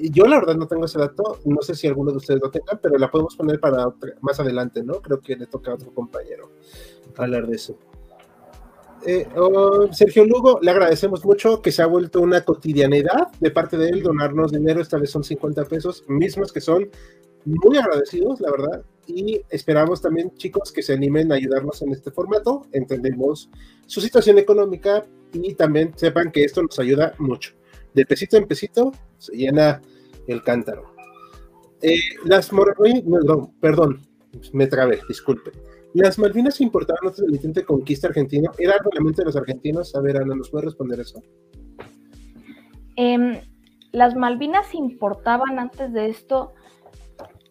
[0.00, 2.78] Yo la verdad no tengo ese dato, no sé si alguno de ustedes lo tenga,
[2.80, 3.86] pero la podemos poner para
[4.20, 4.94] más adelante, ¿no?
[5.02, 6.50] Creo que le toca a otro compañero
[7.16, 7.76] hablar de eso.
[9.06, 13.76] Eh, oh, Sergio Lugo, le agradecemos mucho que se ha vuelto una cotidianidad de parte
[13.76, 16.90] de él donarnos dinero, esta vez son 50 pesos, mismos que son
[17.44, 22.10] muy agradecidos, la verdad, y esperamos también, chicos, que se animen a ayudarnos en este
[22.10, 23.48] formato, entendemos
[23.86, 27.54] su situación económica y también sepan que esto nos ayuda mucho.
[27.98, 29.82] De pesito en pesito se llena
[30.28, 30.94] el cántaro.
[31.82, 34.06] Eh, las no, perdón,
[34.52, 35.50] me trabé, disculpe.
[35.94, 38.52] ¿Las Malvinas importaban antes del intento de conquista argentino?
[38.56, 39.96] ¿Era realmente los argentinos?
[39.96, 41.20] A ver, Ana, ¿nos puede responder eso?
[42.94, 43.40] Em,
[43.90, 46.54] las Malvinas importaban antes de esto,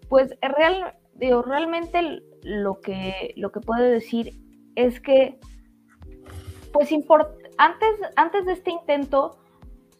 [0.07, 4.39] pues real, digo, realmente lo que, lo que puedo decir
[4.75, 5.41] es que,
[6.71, 6.89] pues
[7.57, 9.37] antes, antes de este intento,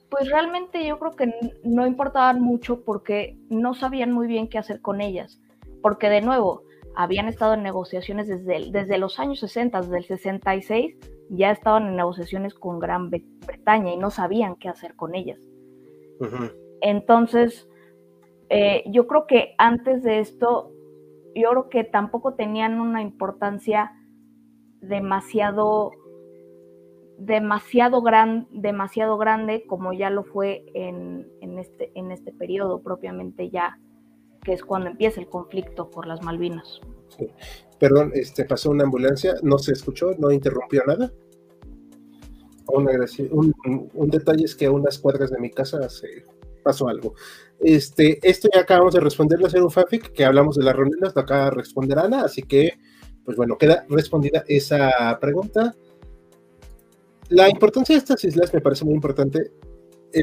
[0.10, 4.82] pues realmente yo creo que no importaban mucho porque no sabían muy bien qué hacer
[4.82, 5.42] con ellas.
[5.82, 6.64] Porque de nuevo,
[6.96, 10.96] habían estado en negociaciones desde, desde los años 60, desde el 66,
[11.30, 15.40] ya estaban en negociaciones con Gran Bretaña y no sabían qué hacer con ellas.
[16.82, 17.68] Entonces,
[18.50, 20.72] eh, yo creo que antes de esto,
[21.36, 23.92] yo creo que tampoco tenían una importancia
[24.82, 25.92] demasiado
[27.18, 33.50] demasiado, gran, demasiado grande como ya lo fue en, en, este, en este periodo propiamente
[33.50, 33.80] ya
[34.44, 36.80] que es cuando empieza el conflicto por las Malvinas.
[37.80, 41.12] Perdón, este, pasó una ambulancia, no se escuchó, no interrumpió nada.
[42.68, 43.54] un,
[43.94, 46.24] un, detalle es que a unas cuadras de mi casa se
[46.64, 47.14] pasó algo.
[47.60, 51.22] Este, esto ya acabamos de responderle a un fanfic que hablamos de las reuniones, lo
[51.22, 52.80] acaba de responder Ana, así que,
[53.26, 55.76] pues bueno, queda respondida esa pregunta.
[57.30, 59.52] La importancia de estas islas me parece muy importante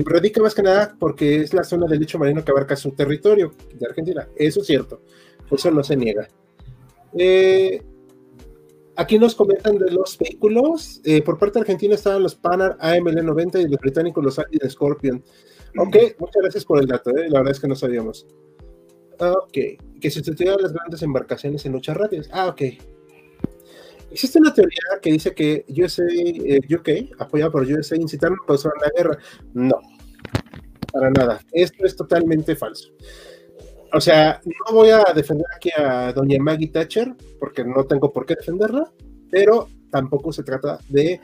[0.05, 3.53] radica más que nada porque es la zona del lecho marino que abarca su territorio
[3.73, 4.29] de Argentina.
[4.37, 5.03] Eso es cierto,
[5.51, 6.29] eso no se niega.
[7.17, 7.83] Eh,
[8.97, 11.01] aquí nos comentan de los vehículos.
[11.05, 15.23] Eh, por parte de Argentina estaban los Panar AML-90 y los británicos los Scorpion.
[15.77, 18.27] Ok, muchas gracias por el dato, eh, la verdad es que no sabíamos.
[19.19, 19.59] Ok,
[20.01, 22.29] que sustituyeron las grandes embarcaciones en luchas radios.
[22.33, 22.63] Ah, ok.
[24.15, 28.71] Existe una teoría que dice que USA, eh, UK, apoyado por USA, incitaron a causar
[28.81, 29.19] la guerra.
[29.55, 29.81] No,
[30.93, 31.41] para nada.
[31.51, 32.91] Esto es totalmente falso.
[33.93, 38.25] O sea, no voy a defender aquí a doña Maggie Thatcher, porque no tengo por
[38.25, 38.93] qué defenderla,
[39.33, 41.21] pero tampoco se trata de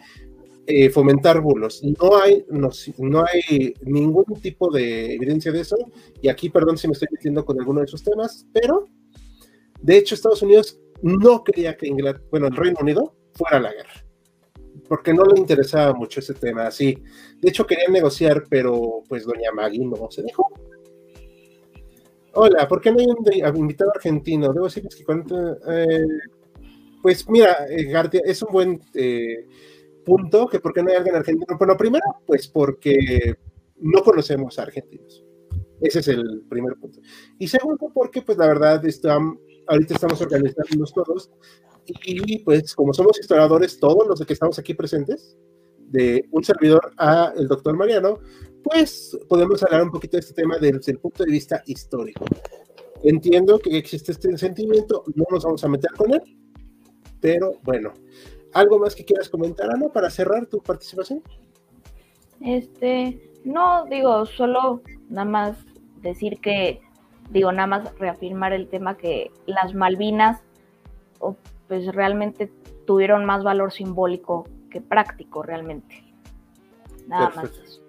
[0.66, 1.84] eh, fomentar bulos.
[1.84, 5.76] No hay, no, no, hay ningún tipo de evidencia de eso,
[6.20, 8.88] y aquí, perdón si me estoy metiendo con alguno de esos temas, pero
[9.80, 13.72] de hecho Estados Unidos no quería que Inglaterra, bueno, el Reino Unido fuera a la
[13.72, 14.04] guerra,
[14.88, 16.96] porque no le interesaba mucho ese tema así.
[17.40, 20.46] De hecho, querían negociar, pero pues doña Maggie no se dejó.
[22.32, 23.06] Hola, ¿por qué no hay
[23.50, 24.52] un invitado argentino?
[24.52, 25.56] Debo decirles que cuando...
[25.68, 26.06] Eh,
[27.02, 27.92] pues mira, eh,
[28.24, 29.46] es un buen eh,
[30.04, 31.56] punto, que por qué no hay alguien argentino.
[31.58, 33.34] Bueno, primero, pues porque
[33.78, 35.24] no conocemos a argentinos.
[35.80, 37.00] Ese es el primer punto.
[37.38, 39.38] Y segundo, porque pues la verdad están
[39.70, 41.30] ahorita estamos organizándonos todos
[41.86, 45.36] y pues como somos historiadores, todos los que estamos aquí presentes,
[45.78, 48.18] de un servidor a el doctor Mariano,
[48.62, 52.24] pues podemos hablar un poquito de este tema desde el punto de vista histórico.
[53.02, 56.22] Entiendo que existe este sentimiento, no nos vamos a meter con él,
[57.20, 57.92] pero bueno,
[58.52, 61.22] ¿algo más que quieras comentar, Ana, para cerrar tu participación?
[62.40, 65.56] Este, no, digo, solo nada más
[66.02, 66.80] decir que,
[67.30, 70.40] digo, nada más reafirmar el tema que las Malvinas,
[71.68, 72.52] pues realmente
[72.86, 76.04] tuvieron más valor simbólico que práctico realmente.
[77.06, 77.60] Nada Perfecto.
[77.60, 77.80] más.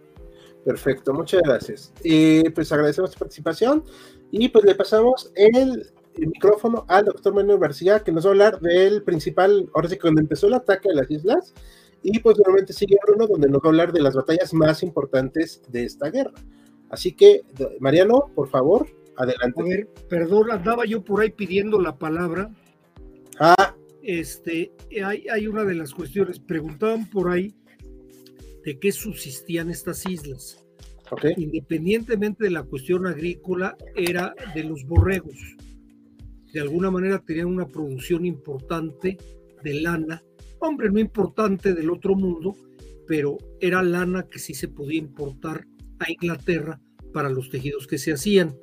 [0.63, 1.93] Perfecto, muchas gracias.
[2.03, 3.83] Y pues agradecemos tu participación
[4.29, 8.59] y pues le pasamos el, micrófono al doctor Manuel García que nos va a hablar
[8.59, 11.53] del principal, ahora sí que cuando empezó el ataque a las islas
[12.03, 15.61] y pues nuevamente sigue Bruno donde nos va a hablar de las batallas más importantes
[15.69, 16.33] de esta guerra.
[16.89, 17.43] Así que,
[17.79, 18.87] Mariano, por favor,
[19.23, 19.61] adelante.
[19.61, 22.51] A ver, perdón, andaba yo por ahí pidiendo la palabra.
[23.39, 23.75] Ah.
[24.03, 24.71] Este,
[25.03, 27.53] hay, hay una de las cuestiones, preguntaban por ahí
[28.65, 30.57] de qué subsistían estas islas.
[31.35, 35.37] Independientemente de la cuestión agrícola, era de los borregos.
[36.53, 39.17] De alguna manera tenían una producción importante
[39.63, 40.23] de lana,
[40.59, 42.55] hombre, no importante del otro mundo,
[43.07, 45.65] pero era lana que sí se podía importar
[45.99, 46.79] a Inglaterra
[47.13, 48.55] para los tejidos que se hacían.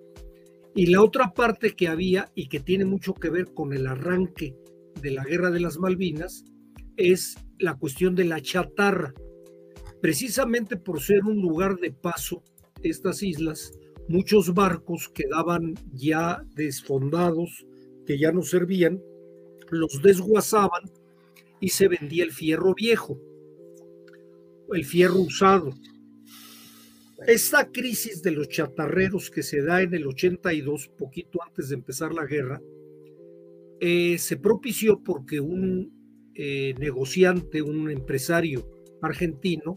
[0.79, 4.55] Y la otra parte que había y que tiene mucho que ver con el arranque
[5.03, 6.45] de la guerra de las Malvinas
[6.97, 9.13] es la cuestión de la chatarra
[10.01, 12.45] precisamente por ser un lugar de paso,
[12.81, 13.73] estas islas,
[14.09, 17.67] muchos barcos quedaban ya desfondados,
[18.07, 19.03] que ya no servían,
[19.71, 20.93] los desguazaban
[21.59, 23.19] y se vendía el fierro viejo,
[24.73, 25.73] el fierro usado.
[27.27, 32.15] Esta crisis de los chatarreros que se da en el 82, poquito antes de empezar
[32.15, 32.63] la guerra,
[33.81, 38.71] eh, se propició porque un eh, negociante, un empresario
[39.03, 39.75] argentino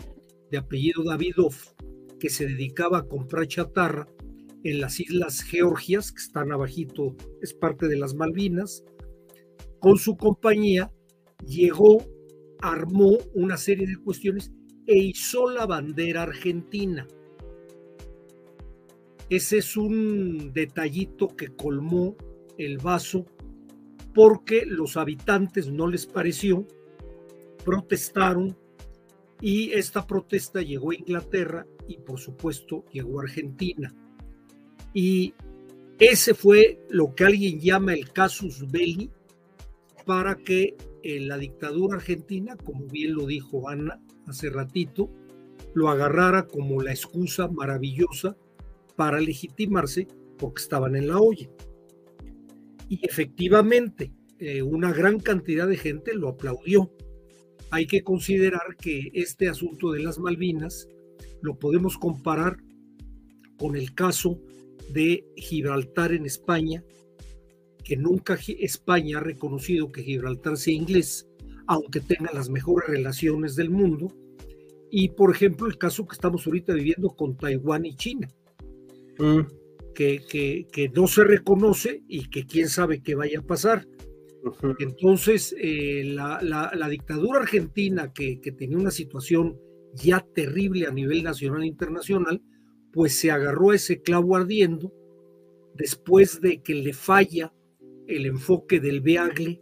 [0.51, 1.55] de apellido Davidov,
[2.19, 4.07] que se dedicaba a comprar chatarra
[4.63, 8.83] en las Islas Georgias, que están abajito, es parte de las Malvinas,
[9.79, 10.91] con su compañía
[11.43, 12.05] llegó,
[12.61, 14.51] armó una serie de cuestiones
[14.85, 17.07] e hizo la bandera argentina.
[19.31, 22.17] Ese es un detallito que colmó
[22.57, 23.25] el vaso
[24.13, 26.67] porque los habitantes no les pareció,
[27.63, 28.57] protestaron
[29.39, 33.95] y esta protesta llegó a Inglaterra y por supuesto llegó a Argentina.
[34.93, 35.33] Y
[35.97, 39.11] ese fue lo que alguien llama el casus belli
[40.05, 45.09] para que eh, la dictadura argentina, como bien lo dijo Ana hace ratito,
[45.73, 48.35] lo agarrara como la excusa maravillosa
[49.01, 51.49] para legitimarse porque estaban en la olla.
[52.87, 56.93] Y efectivamente, eh, una gran cantidad de gente lo aplaudió.
[57.71, 60.87] Hay que considerar que este asunto de las Malvinas
[61.41, 62.57] lo podemos comparar
[63.57, 64.39] con el caso
[64.93, 66.83] de Gibraltar en España,
[67.83, 71.27] que nunca España ha reconocido que Gibraltar sea inglés,
[71.65, 74.13] aunque tenga las mejores relaciones del mundo,
[74.91, 78.27] y por ejemplo el caso que estamos ahorita viviendo con Taiwán y China,
[79.19, 79.41] mm.
[79.93, 83.87] que, que, no se reconoce y que quién sabe qué vaya a pasar.
[84.79, 89.57] Entonces, eh, la, dictadura argentina, que, tenía una situación
[89.93, 92.41] ya terrible a nivel nacional e internacional,
[92.91, 94.91] pues se agarró a ese clavo ardiendo
[95.75, 97.53] después de que le falla
[98.07, 99.61] el enfoque del Beagle.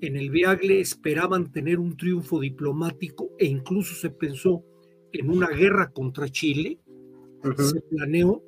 [0.00, 4.64] En el Beagle esperaban tener un triunfo diplomático e incluso se pensó
[5.12, 6.78] en una guerra contra Chile,
[7.56, 8.42] se planeó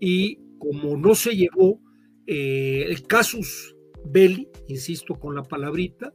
[0.00, 1.80] y como no se llevó
[2.26, 6.12] eh, el casus Belli, insisto con la palabrita,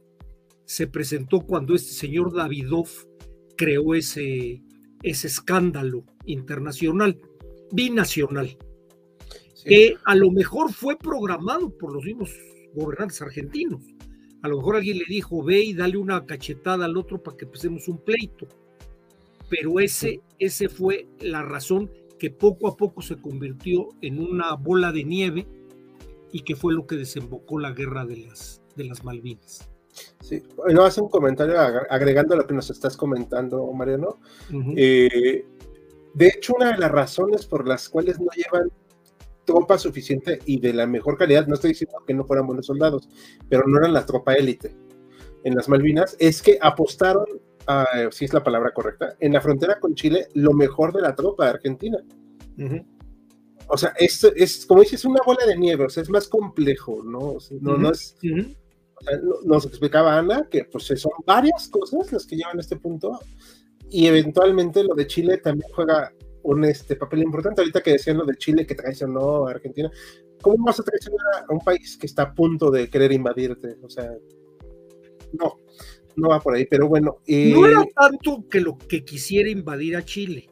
[0.64, 2.88] se presentó cuando este señor Davidov
[3.56, 4.62] creó ese,
[5.02, 7.20] ese escándalo internacional,
[7.72, 8.56] binacional,
[9.64, 12.30] que a lo mejor fue programado por los mismos
[12.74, 13.82] gobernantes argentinos.
[14.42, 17.44] A lo mejor alguien le dijo, ve y dale una cachetada al otro para que
[17.44, 18.48] empecemos un pleito.
[19.48, 21.90] Pero ese, ese fue la razón
[22.22, 25.44] que poco a poco se convirtió en una bola de nieve
[26.30, 29.68] y que fue lo que desembocó la guerra de las, de las Malvinas.
[30.20, 30.40] Sí,
[30.72, 34.20] no hace un comentario agregando lo que nos estás comentando, Mariano.
[34.76, 35.44] Eh,
[36.14, 38.70] de hecho, una de las razones por las cuales no llevan
[39.44, 43.08] tropa suficiente y de la mejor calidad, no estoy diciendo que no fueran buenos soldados,
[43.48, 44.76] pero no eran la tropa élite
[45.42, 47.26] en las Malvinas, es que apostaron,
[48.10, 51.44] si es la palabra correcta, en la frontera con Chile, lo mejor de la tropa
[51.44, 51.98] de Argentina
[53.68, 57.02] o sea, es, es como dices, una bola de nieve, o sea, es más complejo,
[57.02, 57.38] ¿no?
[57.60, 58.16] no, no es.
[59.44, 63.18] nos explicaba Ana que pues son varias cosas las que llevan a este punto
[63.88, 67.62] y eventualmente lo de Chile también juega un este, papel importante.
[67.62, 69.90] Ahorita que decían lo de Chile que traicionó a Argentina,
[70.42, 73.76] ¿cómo vas a traicionar a un país que está a punto de querer invadirte?
[73.82, 74.12] O sea,
[75.32, 75.56] no,
[76.16, 77.18] no va por ahí, pero bueno.
[77.26, 80.48] No era tanto que lo que quisiera invadir a Chile,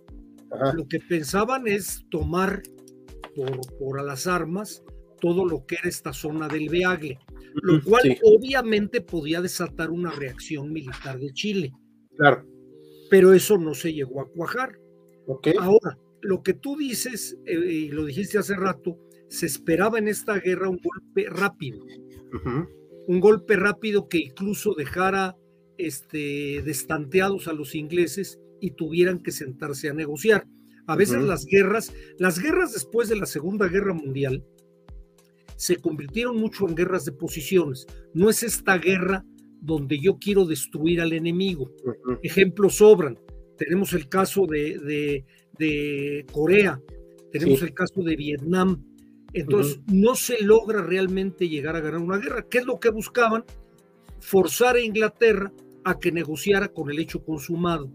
[0.75, 2.63] lo que pensaban es tomar
[3.35, 4.83] por, por a las armas
[5.21, 7.19] todo lo que era esta zona del Beagle,
[7.63, 11.73] lo cual obviamente podía desatar una reacción militar de Chile.
[12.17, 12.45] Claro.
[13.11, 14.79] Pero eso no se llegó a cuajar.
[15.61, 18.99] Ahora, lo que tú dices, eh, y lo dijiste hace rato,
[19.29, 21.85] se esperaba en esta guerra un golpe rápido.
[23.07, 25.37] Un golpe rápido que incluso dejara
[25.87, 30.47] este, destanteados a los ingleses y tuvieran que sentarse a negociar.
[30.87, 34.45] A veces las guerras, las guerras después de la Segunda Guerra Mundial,
[35.57, 37.87] se convirtieron mucho en guerras de posiciones.
[38.15, 39.25] No es esta guerra
[39.61, 41.71] donde yo quiero destruir al enemigo.
[42.23, 43.19] Ejemplos sobran.
[43.57, 45.25] Tenemos el caso de,
[46.33, 46.81] Corea,
[47.31, 48.83] tenemos el caso de Vietnam.
[49.33, 52.47] Entonces, no se logra realmente llegar a ganar una guerra.
[52.51, 53.45] ¿Qué es lo que buscaban?
[54.19, 55.53] Forzar a Inglaterra
[55.85, 57.91] a que negociara con el hecho consumado.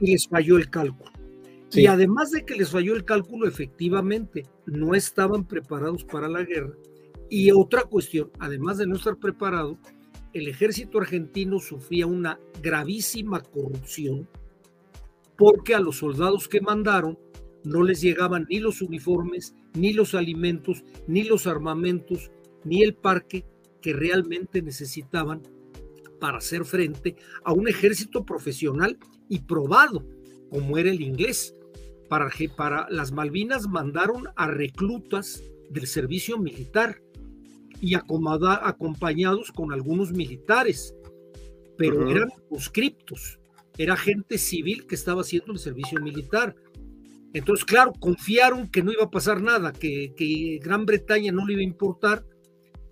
[0.00, 1.10] Y les falló el cálculo.
[1.72, 6.74] Y además de que les falló el cálculo, efectivamente, no estaban preparados para la guerra.
[7.28, 9.78] Y otra cuestión, además de no estar preparado,
[10.32, 14.28] el ejército argentino sufría una gravísima corrupción
[15.36, 17.18] porque a los soldados que mandaron
[17.64, 22.30] no les llegaban ni los uniformes, ni los alimentos, ni los armamentos,
[22.64, 23.44] ni el parque
[23.80, 25.42] que realmente necesitaban
[26.20, 28.98] para hacer frente a un ejército profesional
[29.28, 30.04] y probado
[30.50, 31.54] como era el inglés.
[32.08, 37.02] Para, para las Malvinas mandaron a reclutas del servicio militar
[37.80, 40.94] y acompañados con algunos militares,
[41.76, 43.38] pero eran conscriptos,
[43.76, 46.54] era gente civil que estaba haciendo el servicio militar.
[47.34, 51.54] Entonces, claro, confiaron que no iba a pasar nada, que, que Gran Bretaña no le
[51.54, 52.24] iba a importar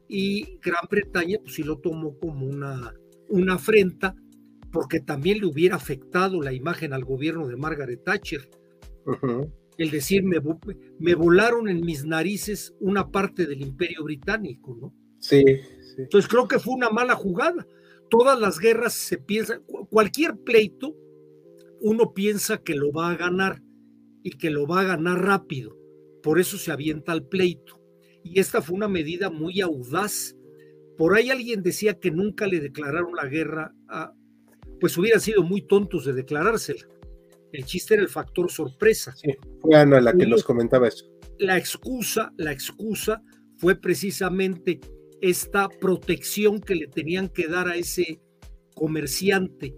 [0.09, 2.93] y Gran Bretaña pues sí lo tomó como una,
[3.29, 4.14] una afrenta
[4.72, 8.49] porque también le hubiera afectado la imagen al gobierno de Margaret Thatcher.
[9.77, 10.41] El decir, me,
[10.99, 14.95] me, volaron en mis narices una parte del imperio británico, ¿no?
[15.18, 15.45] Sí,
[15.97, 17.66] Entonces creo que fue una mala jugada.
[18.11, 19.61] Todas las guerras se piensa,
[19.91, 20.97] cualquier pleito,
[21.81, 23.62] uno piensa que lo va a ganar
[24.22, 25.77] y que lo va a ganar rápido.
[26.22, 27.81] Por eso se avienta al pleito.
[28.25, 30.35] Y esta fue una medida muy audaz.
[30.97, 34.12] Por ahí alguien decía que nunca le declararon la guerra a,
[34.80, 36.86] pues hubieran sido muy tontos de declarársela.
[37.53, 39.14] El chiste era el factor sorpresa.
[39.14, 39.30] Sí,
[39.61, 41.07] fue Ana la que nos comentaba eso.
[41.38, 43.22] La excusa, la excusa
[43.57, 44.80] fue precisamente
[45.20, 48.20] esta protección que le tenían que dar a ese
[48.74, 49.74] comerciante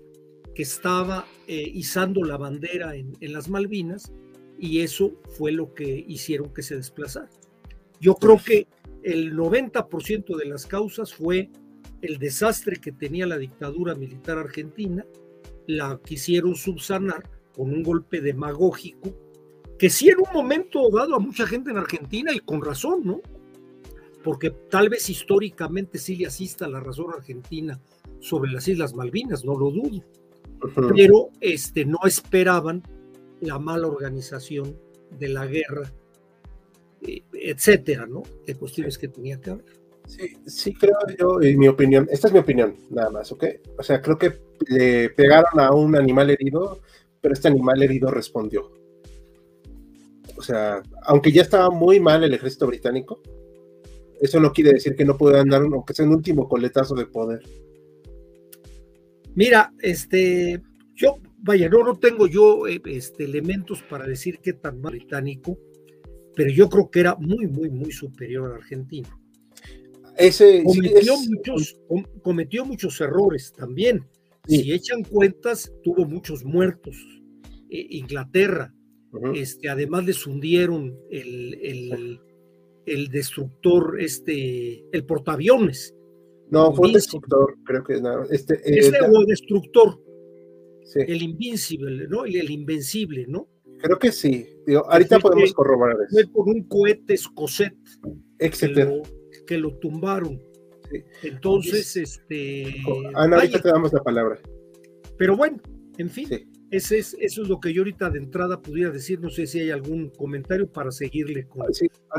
[0.55, 4.13] que estaba eh, izando la bandera en, en, las Malvinas
[4.59, 7.29] y eso fue lo que hicieron que se desplazara.
[8.01, 8.67] Yo creo que
[9.07, 11.49] el 90% de las causas fue
[12.03, 15.07] el desastre que tenía la dictadura militar argentina,
[15.69, 17.23] la quisieron subsanar
[17.55, 19.15] con un golpe demagógico,
[19.79, 23.21] que sí en un momento dado a mucha gente en Argentina y con razón, ¿no?
[24.25, 27.81] Porque tal vez históricamente sí le asista la razón argentina
[28.19, 30.03] sobre las Islas Malvinas, no lo dudo,
[30.97, 32.83] pero este, no esperaban
[33.41, 34.77] la mala organización
[35.17, 35.93] de la guerra,
[37.33, 38.23] etcétera, ¿no?
[38.47, 39.65] De cuestiones que tenía que haber.
[40.07, 43.45] Sí, sí creo yo, en mi opinión, esta es mi opinión, nada más, ¿ok?
[43.77, 44.33] O sea, creo que
[44.69, 46.81] le pegaron a un animal herido,
[47.21, 48.71] pero este animal herido respondió.
[50.37, 53.21] O sea, aunque ya estaba muy mal el ejército británico,
[54.21, 57.43] eso no quiere decir que no puedan dar, aunque sea un último coletazo de poder.
[59.35, 60.63] Mira, este,
[60.95, 65.59] yo, vaya, no, no tengo yo eh, este, elementos para decir qué tan mal británico,
[66.37, 69.09] pero yo creo que era muy, muy, muy superior a Argentina.
[70.17, 70.63] Ese,
[72.23, 74.07] cometió, muchos, errores también.
[74.47, 76.97] Si echan cuentas, tuvo muchos muertos.
[77.69, 78.73] Eh, Inglaterra,
[79.35, 82.21] este, además les hundieron el,
[82.87, 85.95] el, destructor, este, el portaaviones.
[86.51, 88.23] No, fue el destructor, creo que no.
[88.31, 90.01] Este, eh, este el destructor.
[90.95, 92.25] El invincible, ¿no?
[92.25, 93.49] El, invencible, ¿no?
[93.87, 94.47] Creo que sí.
[94.89, 96.15] ahorita podemos corroborar eso.
[96.15, 97.73] Fue con un cohete escocés.
[98.39, 99.17] Excelente
[99.47, 100.43] que lo tumbaron.
[101.23, 102.83] Entonces, este.
[103.15, 104.39] Ana, ahorita te damos la palabra.
[105.17, 105.59] Pero bueno,
[105.97, 106.29] en fin,
[106.71, 109.21] ese es, eso es lo que yo ahorita de entrada pudiera decir.
[109.21, 111.67] No sé si hay algún comentario para seguirle con,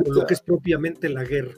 [0.06, 1.54] lo que es propiamente la guerra.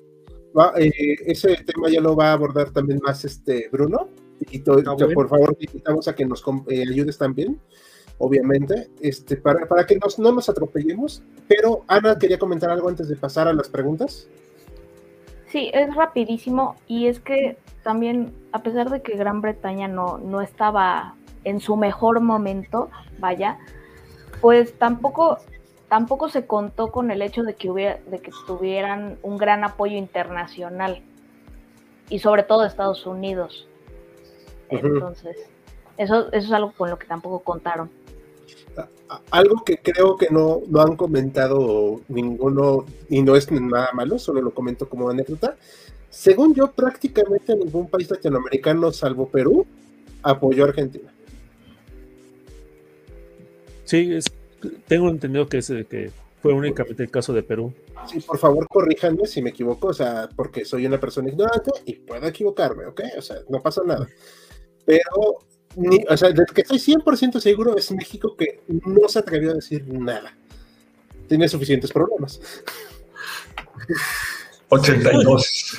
[0.77, 4.09] Eh, ese tema ya lo va a abordar también más este Bruno.
[4.51, 7.59] Y ah, por favor, invitamos a que nos eh, ayudes también,
[8.19, 11.23] obviamente, este, para, para que nos, no nos atropellemos.
[11.47, 14.29] Pero Ana quería comentar algo antes de pasar a las preguntas.
[15.47, 20.41] Sí, es rapidísimo y es que también, a pesar de que Gran Bretaña no, no
[20.41, 23.57] estaba en su mejor momento, vaya,
[24.41, 25.37] Pues tampoco,
[25.87, 29.97] tampoco se contó con el hecho de que hubiera, de que tuvieran un gran apoyo
[29.97, 31.01] internacional
[32.09, 33.67] y sobre todo de Estados Unidos.
[34.69, 35.49] Entonces,
[35.97, 37.89] eso, eso es algo con lo que tampoco contaron.
[39.31, 44.41] Algo que creo que no, no han comentado ninguno, y no es nada malo, solo
[44.41, 45.55] lo comento como anécdota.
[46.09, 49.65] Según yo, prácticamente ningún país latinoamericano, salvo Perú,
[50.21, 51.11] apoyó a Argentina.
[53.83, 54.25] Sí, es,
[54.87, 57.73] tengo entendido que, es, que fue únicamente el caso de Perú.
[58.07, 61.93] Sí, por favor, corríjanme si me equivoco, o sea, porque soy una persona ignorante y
[61.95, 63.01] puedo equivocarme, ¿ok?
[63.17, 64.07] O sea, no pasa nada.
[64.85, 65.39] Pero
[66.09, 69.85] o sea, de que estoy 100% seguro es México que no se atrevió a decir
[69.87, 70.33] nada.
[71.27, 72.39] Tiene suficientes problemas.
[74.69, 75.77] 82.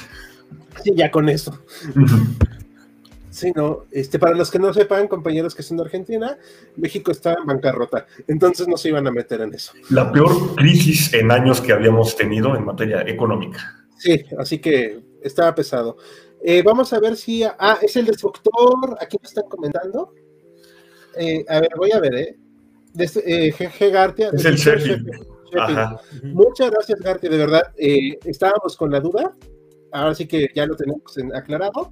[0.83, 1.59] Sí, ya con eso.
[3.31, 6.37] Sí, no, este, para los que no sepan, compañeros que son de Argentina,
[6.77, 9.73] México está en bancarrota, entonces no se iban a meter en eso.
[9.89, 13.87] La peor crisis en años que habíamos tenido en materia económica.
[13.97, 15.97] Sí, así que estaba pesado.
[16.43, 17.43] Eh, vamos a ver si.
[17.45, 18.97] Ah, es el destructor.
[19.01, 20.13] Aquí me están comentando.
[21.17, 22.39] Eh, a ver, voy a ver, ¿eh?
[22.97, 24.31] eh GG Gartia.
[24.33, 25.11] Es el Sheffield.
[26.23, 27.73] Muchas gracias, Gartia, de verdad.
[27.77, 29.37] estábamos con la duda.
[29.93, 31.91] Ahora sí que ya lo tenemos aclarado.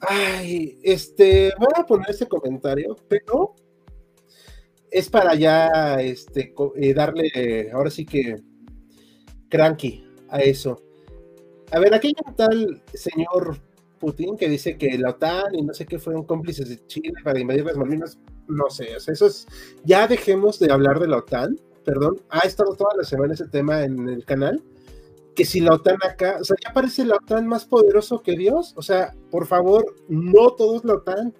[0.00, 3.54] Ay, este, voy a poner este comentario, pero
[4.90, 6.54] es para ya este,
[6.94, 8.36] darle, ahora sí que,
[9.48, 10.82] cranky a eso.
[11.72, 13.58] A ver, aquí tal señor
[13.98, 17.40] Putin que dice que la OTAN y no sé qué fueron cómplices de Chile para
[17.40, 18.18] invadir las Malvinas.
[18.48, 19.46] No sé, o sea, eso es.
[19.84, 22.20] Ya dejemos de hablar de la OTAN, perdón.
[22.30, 24.62] Ha estado toda la semana ese tema en el canal.
[25.34, 28.72] Que si la OTAN acá, o sea, ya parece la OTAN más poderoso que Dios.
[28.76, 31.34] O sea, por favor, no todos la OTAN.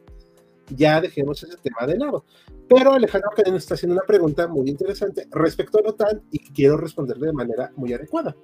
[0.74, 2.24] Ya dejemos ese tema de lado.
[2.68, 6.76] Pero Alejandro Cadena está haciendo una pregunta muy interesante respecto a la OTAN y quiero
[6.76, 8.34] responderle de manera muy adecuada.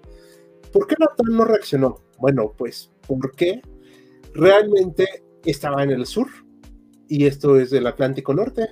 [0.73, 2.01] ¿Por qué la OTAN no reaccionó?
[2.19, 3.61] Bueno, pues porque
[4.35, 5.07] realmente
[5.45, 6.29] estaba en el sur
[7.09, 8.69] y esto es del Atlántico Norte.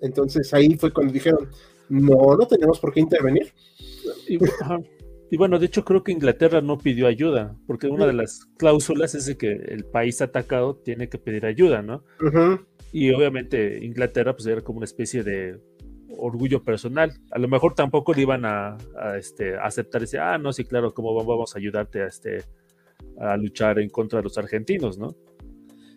[0.00, 1.48] Entonces ahí fue cuando dijeron,
[1.88, 3.52] no, no tenemos por qué intervenir.
[5.30, 9.14] Y, bueno, de hecho creo que Inglaterra no pidió ayuda, porque una de las cláusulas
[9.14, 12.04] es de que el país atacado tiene que pedir ayuda, ¿no?
[12.92, 15.60] Y obviamente Inglaterra pues era como una especie de
[16.16, 17.12] orgullo personal.
[17.30, 18.76] A lo mejor tampoco le iban a,
[19.18, 22.44] este, aceptar ese, ah, no, sí, claro, ¿cómo vamos a ayudarte a, este,
[23.20, 25.14] a luchar en contra de los argentinos, no?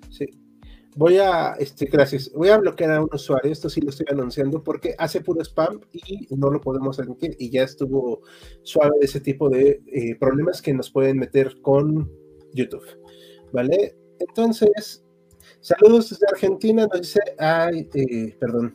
[0.10, 0.26] Sí.
[0.98, 4.62] Voy a, este, gracias, voy a bloquear a un usuario, esto sí lo estoy anunciando
[4.62, 8.24] porque hace puro spam y no lo podemos admitir y ya estuvo
[8.64, 12.12] suave ese tipo de eh, problemas que nos pueden meter con
[12.54, 12.84] YouTube,
[13.54, 13.96] ¿vale?
[14.20, 15.06] Entonces,
[15.62, 18.74] saludos desde Argentina, nos dice, ay, eh, perdón,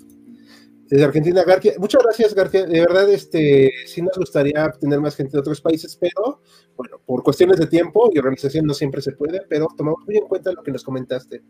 [0.89, 1.75] desde Argentina, García.
[1.79, 2.67] Muchas gracias, García.
[2.67, 6.41] De verdad, este, sí nos gustaría tener más gente de otros países, pero
[6.77, 10.27] bueno, por cuestiones de tiempo y organización no siempre se puede, pero tomamos muy en
[10.27, 11.43] cuenta lo que nos comentaste.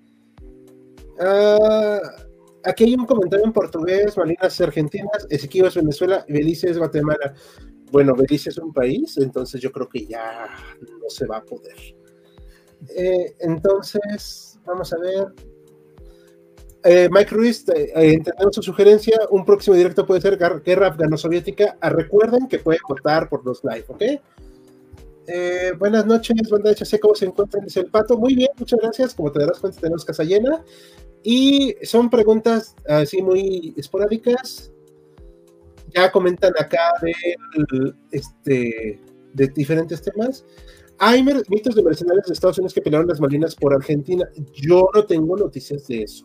[1.20, 2.00] Ah,
[2.64, 7.34] aquí hay un comentario en portugués, Malinas Argentinas, Ezequiel es Venezuela, Belice es Guatemala.
[7.92, 10.48] Bueno, Belice es un país, entonces yo creo que ya
[10.80, 11.76] no se va a poder.
[12.96, 15.26] Eh, entonces, vamos a ver.
[16.88, 19.18] Eh, Mike Ruiz, eh, eh, entendemos su sugerencia.
[19.30, 21.76] Un próximo directo puede ser Guerra Afgano-Soviética.
[21.80, 24.02] Ah, recuerden que pueden votar por los live, ¿ok?
[25.80, 27.64] buenas noches, banda HC, ¿cómo se encuentran?
[27.64, 28.16] Dice el pato.
[28.16, 29.12] Muy bien, muchas gracias.
[29.12, 30.62] Como te darás cuenta, tenemos casa llena.
[31.24, 34.70] Y son preguntas así muy esporádicas.
[35.92, 37.12] Ya comentan acá de,
[38.12, 39.00] este,
[39.32, 40.44] de diferentes temas.
[40.98, 44.28] Hay mitos de mercenarios de Estados Unidos que pelearon las Malinas por Argentina.
[44.52, 46.24] Yo no tengo noticias de eso.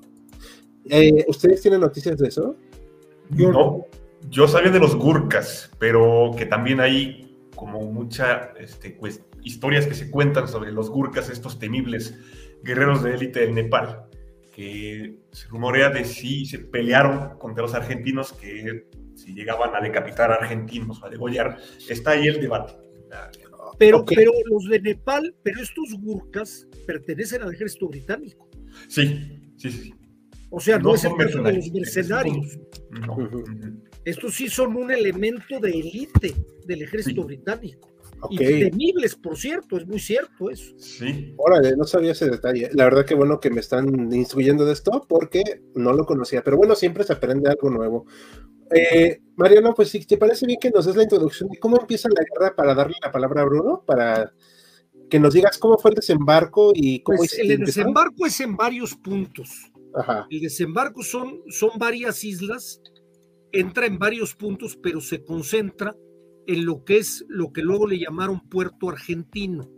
[0.89, 2.55] Eh, ¿Ustedes tienen noticias de eso?
[3.29, 3.85] Yo no.
[4.29, 9.93] Yo sabía de los Gurkas, pero que también hay como muchas este, pues, historias que
[9.93, 12.17] se cuentan sobre los Gurkas, estos temibles
[12.63, 14.05] guerreros de élite del Nepal,
[14.53, 20.31] que se rumorea de si se pelearon contra los argentinos, que si llegaban a decapitar
[20.31, 21.57] a argentinos o a degollar.
[21.89, 22.73] Está ahí el debate.
[23.77, 28.49] Pero, pero los de Nepal, pero estos Gurkas pertenecen al ejército británico.
[28.87, 29.93] Sí, sí, sí.
[30.51, 32.59] O sea, no, es el caso de los mercenarios.
[34.03, 36.35] Estos sí son un elemento de élite
[36.65, 37.87] del ejército británico.
[38.29, 40.77] Y temibles, por cierto, es muy cierto eso.
[40.77, 41.33] Sí.
[41.37, 42.69] Órale, no sabía ese detalle.
[42.73, 45.41] La verdad que bueno que me están instruyendo de esto porque
[45.73, 46.43] no lo conocía.
[46.43, 48.05] Pero bueno, siempre se aprende algo nuevo.
[48.73, 52.09] Eh, Mariano, pues si te parece bien que nos des la introducción de cómo empieza
[52.09, 54.33] la guerra para darle la palabra a Bruno, para
[55.09, 57.17] que nos digas cómo fue el desembarco y cómo...
[57.17, 59.70] Pues el desembarco es en varios puntos.
[60.29, 62.81] El desembarco son, son varias islas
[63.51, 65.95] entra en varios puntos, pero se concentra
[66.47, 69.69] en lo que es lo que luego le llamaron Puerto Argentino,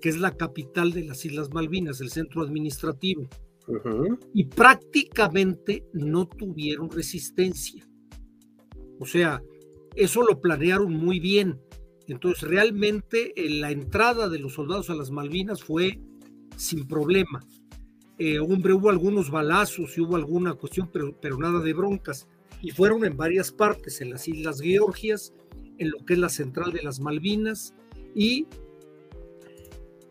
[0.00, 3.28] que es la capital de las Islas Malvinas, el centro administrativo.
[4.34, 7.86] Y prácticamente no tuvieron resistencia.
[8.98, 9.42] O sea,
[9.94, 11.60] eso lo planearon muy bien.
[12.08, 16.00] Entonces, realmente eh, la entrada de los soldados a las Malvinas fue
[16.56, 17.40] sin problema.
[18.22, 22.28] Eh, hombre, hubo algunos balazos y hubo alguna cuestión, pero, nada de broncas.
[22.60, 25.32] Y fueron en varias partes, en las Islas Georgias,
[25.78, 27.72] en lo que es la central de las Malvinas
[28.14, 28.46] y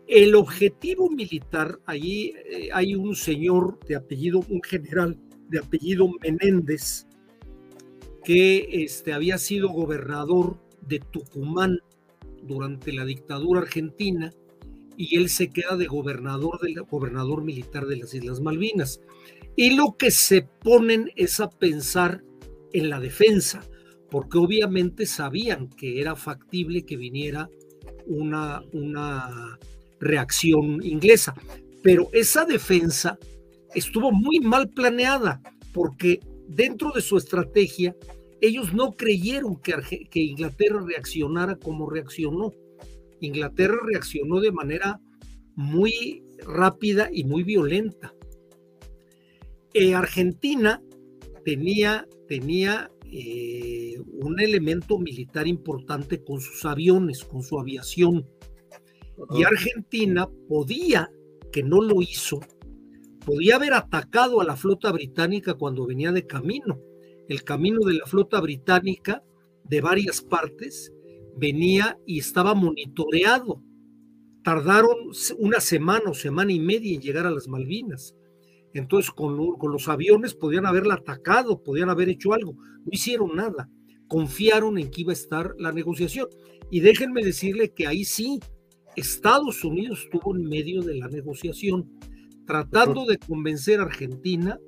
[0.08, 5.16] el objetivo militar, allí eh, hay un señor de apellido, un general
[5.48, 7.06] de apellido Menéndez,
[8.24, 11.78] que este, había sido gobernador de Tucumán
[12.42, 14.34] durante la dictadura argentina
[14.96, 19.00] y él se queda de gobernador, militar de las Islas Malvinas.
[19.56, 22.22] Y lo que se ponen es a pensar
[22.72, 23.62] en la defensa,
[24.10, 27.48] porque obviamente sabían que era factible que viniera
[28.06, 28.62] una,
[30.00, 31.34] reacción inglesa.
[31.82, 33.18] Pero esa defensa
[33.74, 35.42] estuvo muy mal planeada
[35.74, 37.94] porque dentro de su estrategia
[38.40, 42.52] ellos no creyeron que Inglaterra reaccionara como reaccionó.
[43.20, 45.00] Inglaterra reaccionó de manera
[45.54, 48.14] muy rápida y muy violenta.
[49.74, 50.82] Eh, Argentina
[51.44, 58.26] tenía, tenía eh, un elemento militar importante con sus aviones, con su aviación.
[59.36, 61.10] Y Argentina podía,
[61.52, 62.40] que no lo hizo,
[63.24, 66.80] podía haber atacado a la flota británica cuando venía de camino.
[67.28, 69.22] El camino de la flota británica
[69.64, 70.92] de varias partes
[71.36, 73.62] venía y estaba monitoreado.
[74.42, 74.96] Tardaron
[75.38, 78.14] una semana o semana y media en llegar a las Malvinas.
[78.72, 82.54] Entonces con, los aviones podían haberla atacado, podían haber hecho algo.
[82.54, 83.68] No hicieron nada.
[84.08, 86.28] Confiaron en que iba a estar la negociación.
[86.70, 88.40] Y déjenme decirle que ahí sí
[88.96, 91.90] Estados Unidos estuvo en medio de la negociación,
[92.46, 94.58] tratando de convencer a Argentina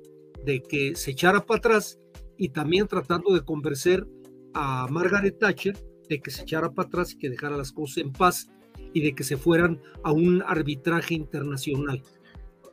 [0.45, 1.99] de que se echara para atrás
[2.37, 4.05] y también tratando de convencer
[4.53, 5.77] a Margaret Thatcher
[6.09, 8.49] de que se echara para atrás y que dejara las cosas en paz
[8.93, 12.01] y de que se fueran a un arbitraje internacional.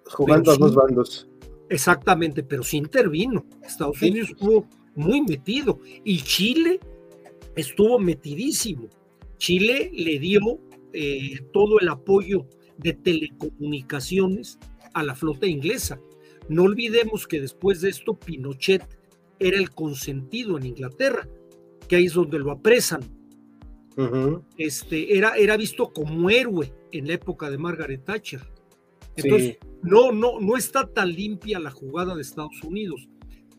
[0.06, 1.28] Jugando a dos bandos.
[1.68, 3.46] Exactamente, pero sí intervino.
[3.62, 4.66] Estados Unidos estuvo
[4.96, 6.80] muy metido y Chile
[7.54, 8.88] estuvo metidísimo.
[9.38, 10.40] Chile le dio
[10.92, 14.58] eh, todo el apoyo de telecomunicaciones
[14.94, 16.00] a la flota inglesa.
[16.48, 18.82] No olvidemos que después de esto Pinochet
[19.38, 21.28] era el consentido en Inglaterra,
[21.88, 23.00] que ahí es donde lo apresan.
[24.56, 28.40] Este, era, era visto como héroe en la época de Margaret Thatcher.
[29.16, 33.08] Entonces, no, no, no está tan limpia la jugada de Estados Unidos.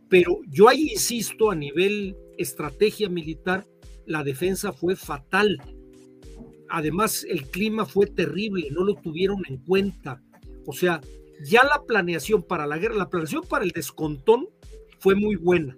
[0.09, 3.67] Pero yo ahí insisto, a nivel estrategia militar,
[4.05, 5.57] la defensa fue fatal
[6.71, 10.21] además el clima fue terrible, no lo tuvieron en cuenta.
[10.65, 11.01] O sea,
[11.43, 14.47] ya la planeación para la guerra, la planeación para el descontón
[14.99, 15.77] fue muy buena,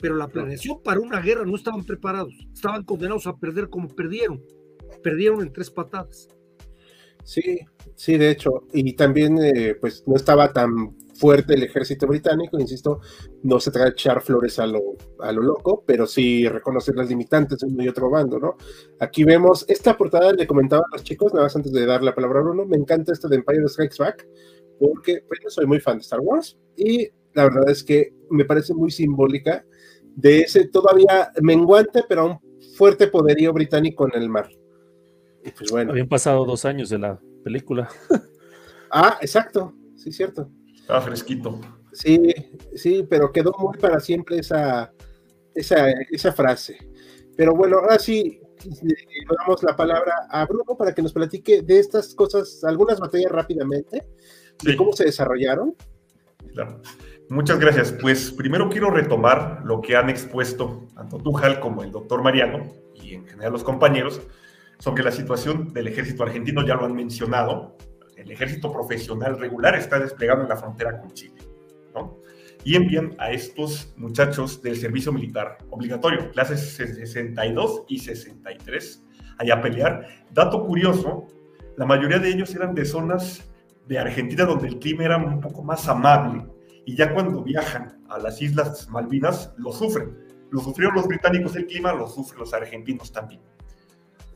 [0.00, 4.42] pero la planeación para una guerra no estaban preparados, estaban condenados a perder como perdieron,
[5.02, 6.28] perdieron en tres patadas.
[7.24, 7.60] Sí,
[7.94, 13.00] sí, de hecho, y también eh, pues no estaba tan fuerte el ejército británico, insisto,
[13.42, 17.08] no se trata de echar flores a lo, a lo loco, pero sí reconocer las
[17.08, 18.56] limitantes de uno y otro bando, ¿no?
[19.00, 22.14] Aquí vemos esta portada, le comentaba a los chicos, nada más antes de dar la
[22.14, 24.26] palabra a Bruno, me encanta esta de Empire Strikes Back,
[24.78, 28.44] porque pues, yo soy muy fan de Star Wars, y la verdad es que me
[28.44, 29.64] parece muy simbólica
[30.18, 32.40] de ese todavía menguante, pero un
[32.76, 34.50] fuerte poderío británico en el mar.
[35.44, 35.92] Y pues bueno.
[35.92, 37.88] Habían pasado dos años de la película.
[38.90, 40.50] ah, exacto, sí, cierto.
[40.74, 41.60] Estaba fresquito.
[41.92, 42.34] Sí,
[42.74, 44.92] sí, pero quedó muy para siempre esa,
[45.54, 46.76] esa, esa frase.
[47.36, 48.40] Pero bueno, ahora sí,
[48.82, 48.94] le
[49.38, 54.04] damos la palabra a Bruno para que nos platique de estas cosas, algunas batallas rápidamente,
[54.64, 55.76] de cómo se desarrollaron.
[56.52, 56.82] Claro.
[57.30, 57.92] Muchas gracias.
[57.92, 63.14] Pues primero quiero retomar lo que han expuesto tanto Tujal como el doctor Mariano y
[63.14, 64.22] en general los compañeros
[64.78, 67.76] sobre la situación del ejército argentino, ya lo han mencionado,
[68.16, 71.42] el ejército profesional regular está desplegado en la frontera con Chile,
[71.94, 72.16] ¿no?
[72.64, 79.04] Y envían a estos muchachos del servicio militar obligatorio, clases 62 y 63,
[79.36, 80.06] allá a pelear.
[80.32, 81.26] Dato curioso,
[81.76, 83.50] la mayoría de ellos eran de zonas
[83.86, 86.46] de Argentina donde el clima era un poco más amable
[86.88, 90.08] y ya cuando viajan a las Islas Malvinas lo sufren.
[90.50, 93.42] Lo sufrieron los británicos el clima, lo sufren los argentinos también.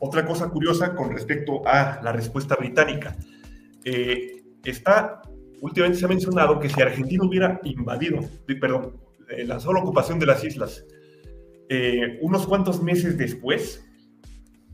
[0.00, 3.16] Otra cosa curiosa con respecto a la respuesta británica.
[3.86, 5.22] Eh, está,
[5.62, 8.20] últimamente se ha mencionado que si Argentina hubiera invadido,
[8.60, 9.00] perdón,
[9.30, 10.84] eh, la sola ocupación de las islas
[11.70, 13.82] eh, unos cuantos meses después,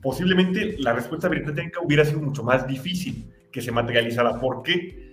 [0.03, 4.41] posiblemente la respuesta británica hubiera sido mucho más difícil que se materializara.
[4.41, 5.08] ¿Por qué?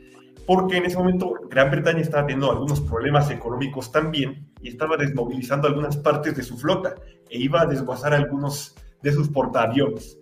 [0.45, 5.67] Porque en ese momento Gran Bretaña estaba teniendo algunos problemas económicos también y estaba desmovilizando
[5.67, 6.95] algunas partes de su flota
[7.29, 10.19] e iba a desguazar algunos de sus portaaviones.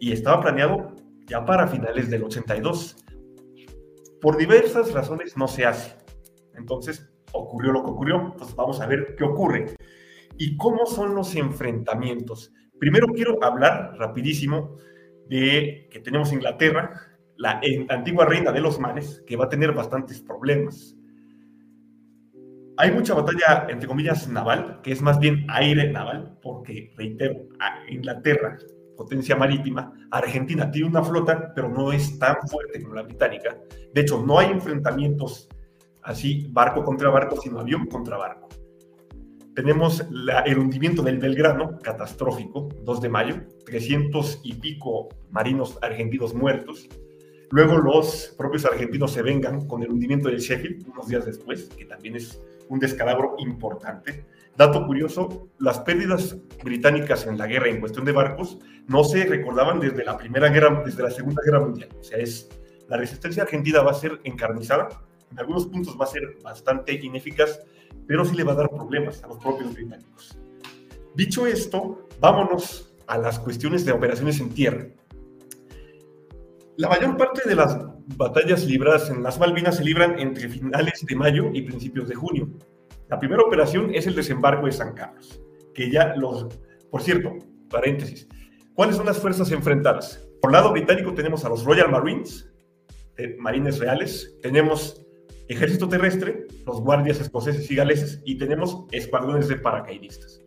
[0.00, 0.94] Y estaba planeado
[1.26, 2.96] ya para finales del 82.
[4.20, 5.96] Por diversas razones no se hace.
[6.54, 8.34] Entonces ocurrió lo que ocurrió.
[8.56, 9.76] Vamos a ver qué ocurre.
[10.38, 12.52] ¿Y cómo son los enfrentamientos?
[12.78, 14.76] Primero quiero hablar rapidísimo
[15.28, 20.20] de que tenemos Inglaterra, la antigua reina de los mares, que va a tener bastantes
[20.20, 20.96] problemas.
[22.78, 27.48] Hay mucha batalla, entre comillas, naval, que es más bien aire naval, porque, reitero,
[27.88, 28.58] Inglaterra,
[28.96, 33.56] potencia marítima, Argentina tiene una flota, pero no es tan fuerte como la británica.
[33.92, 35.48] De hecho, no hay enfrentamientos
[36.02, 38.48] así barco contra barco, sino avión contra barco.
[39.54, 40.06] Tenemos
[40.44, 46.86] el hundimiento del Belgrano, catastrófico, 2 de mayo, 300 y pico marinos argentinos muertos.
[47.50, 51.84] Luego los propios argentinos se vengan con el hundimiento del Sheffield unos días después, que
[51.84, 54.24] también es un descalabro importante.
[54.56, 59.80] Dato curioso, las pérdidas británicas en la guerra en cuestión de barcos no se recordaban
[59.80, 61.90] desde la primera guerra, desde la segunda guerra mundial.
[62.00, 62.48] O sea, es
[62.88, 64.88] la resistencia argentina va a ser encarnizada,
[65.30, 67.60] en algunos puntos va a ser bastante ineficaz,
[68.06, 70.38] pero sí le va a dar problemas a los propios británicos.
[71.14, 74.86] Dicho esto, vámonos a las cuestiones de operaciones en tierra.
[76.78, 77.78] La mayor parte de las
[78.18, 82.50] batallas libradas en las Malvinas se libran entre finales de mayo y principios de junio.
[83.08, 85.40] La primera operación es el desembarco de San Carlos,
[85.72, 86.48] que ya los...
[86.90, 87.38] Por cierto,
[87.70, 88.28] paréntesis,
[88.74, 90.28] ¿cuáles son las fuerzas enfrentadas?
[90.42, 92.52] Por lado británico tenemos a los Royal Marines,
[93.16, 95.02] eh, marines reales, tenemos
[95.48, 100.42] ejército terrestre, los guardias escoceses y galeses, y tenemos escuadrones de paracaidistas.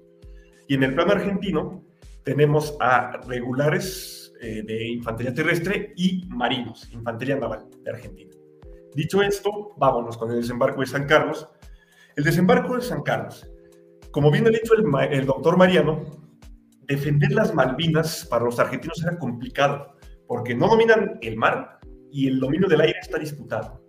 [0.68, 1.84] Y en el plano argentino
[2.24, 8.32] tenemos a regulares eh, de infantería terrestre y marinos, infantería naval de Argentina.
[8.96, 11.48] Dicho esto, vámonos con el desembarco de San Carlos.
[12.16, 13.50] El desembarco de San Carlos,
[14.12, 16.04] como bien ha dicho el, el doctor Mariano,
[16.88, 19.96] defender las Malvinas para los argentinos era complicado,
[20.28, 21.80] porque no dominan el mar
[22.12, 23.84] y el dominio del aire está disputado.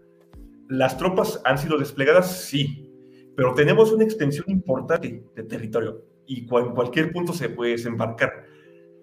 [0.69, 2.93] Las tropas han sido desplegadas, sí,
[3.37, 8.45] pero tenemos una extensión importante de territorio y en cualquier punto se puede desembarcar.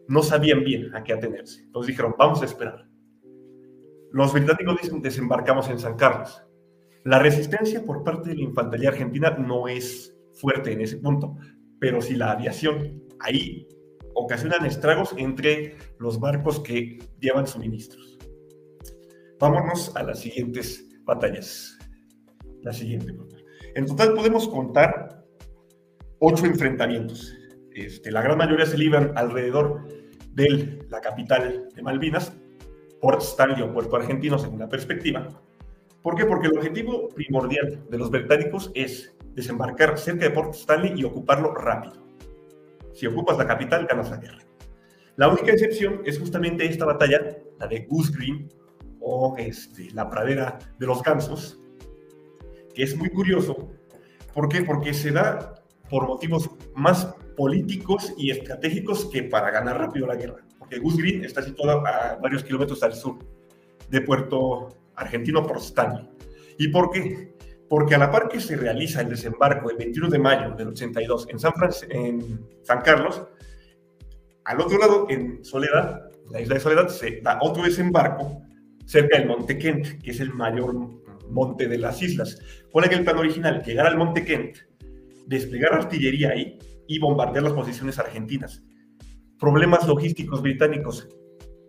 [0.07, 1.63] No sabían bien a qué atenerse.
[1.63, 2.87] Entonces dijeron, vamos a esperar.
[4.11, 6.41] Los británicos dicen, desembarcamos en San Carlos.
[7.03, 11.35] La resistencia por parte de la infantería argentina no es fuerte en ese punto,
[11.79, 13.67] pero si la aviación ahí
[14.13, 18.17] ocasionan estragos entre los barcos que llevan suministros.
[19.39, 21.77] Vámonos a las siguientes batallas.
[22.63, 23.13] La siguiente.
[23.75, 25.23] En total podemos contar
[26.19, 27.35] ocho enfrentamientos.
[27.73, 29.87] Este, la gran mayoría se libran alrededor
[30.37, 32.31] de la capital de Malvinas,
[33.01, 35.27] Port Stanley o Puerto Argentino, según la perspectiva.
[36.03, 36.25] ¿Por qué?
[36.25, 41.55] Porque el objetivo primordial de los británicos es desembarcar cerca de Port Stanley y ocuparlo
[41.55, 41.95] rápido.
[42.93, 44.39] Si ocupas la capital, ganas la guerra.
[45.15, 48.47] La única excepción es justamente esta batalla, la de Goose Green,
[48.99, 51.59] o este, la pradera de los gansos,
[52.75, 53.71] que es muy curioso.
[54.35, 54.61] ¿Por qué?
[54.61, 55.55] Porque se da
[55.89, 60.43] por motivos más políticos y estratégicos que para ganar rápido la guerra.
[60.57, 63.19] Porque Goose Green está situado a varios kilómetros al sur
[63.89, 66.09] de Puerto Argentino por Stanley.
[66.57, 67.37] ¿Y por qué?
[67.69, 71.27] Porque a la par que se realiza el desembarco el 21 de mayo del 82
[71.29, 71.53] en San,
[71.89, 73.21] en San Carlos,
[74.43, 78.41] al otro lado, en Soledad, la isla de Soledad, se da otro desembarco
[78.85, 80.73] cerca del Monte Kent, que es el mayor
[81.29, 82.39] monte de las islas.
[82.71, 84.57] Pone que el plan original, llegar al Monte Kent,
[85.27, 86.57] desplegar artillería ahí
[86.87, 88.63] y bombardear las posiciones argentinas.
[89.39, 91.07] Problemas logísticos británicos.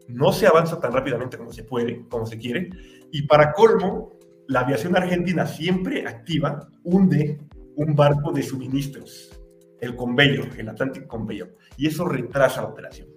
[0.08, 2.70] No se avanza tan rápidamente como se puede, como se quiere.
[3.12, 7.38] Y para colmo, la aviación argentina siempre activa hunde
[7.76, 9.30] un barco de suministros,
[9.80, 11.54] el Conveyor, el Atlantic Conveyor.
[11.76, 13.08] Y eso retrasa la operación.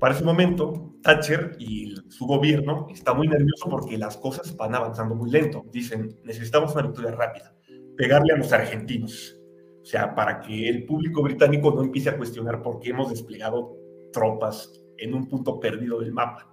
[0.00, 5.14] Para ese momento, Thatcher y su gobierno está muy nervioso porque las cosas van avanzando
[5.14, 5.64] muy lento.
[5.70, 7.54] Dicen, necesitamos una victoria rápida,
[7.96, 9.38] pegarle a los argentinos.
[9.84, 13.76] O sea, para que el público británico no empiece a cuestionar por qué hemos desplegado
[14.14, 16.50] tropas en un punto perdido del mapa.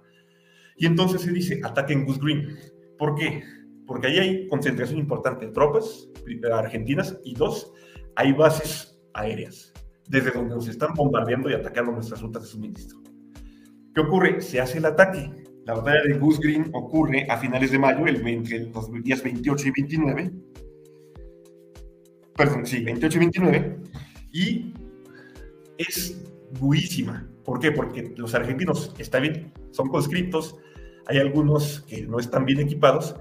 [0.76, 2.58] Y entonces se dice, ataquen Goose Green.
[2.98, 3.42] ¿Por qué?
[3.86, 6.10] Porque ahí hay concentración importante de tropas
[6.52, 7.72] argentinas y dos,
[8.16, 9.72] hay bases aéreas,
[10.10, 13.00] desde donde nos están bombardeando y atacando nuestras rutas de suministro.
[13.94, 14.42] ¿Qué ocurre?
[14.42, 15.30] Se hace el ataque.
[15.64, 19.68] La batalla de Goose Green ocurre a finales de mayo, el, entre los días 28
[19.68, 20.32] y 29.
[22.36, 23.76] Perdón, sí, 28 y 29.
[24.32, 24.74] Y
[25.78, 26.22] es
[26.52, 27.28] durísima.
[27.44, 27.72] ¿Por qué?
[27.72, 30.56] Porque los argentinos, está bien, son conscriptos,
[31.06, 33.16] hay algunos que no están bien equipados,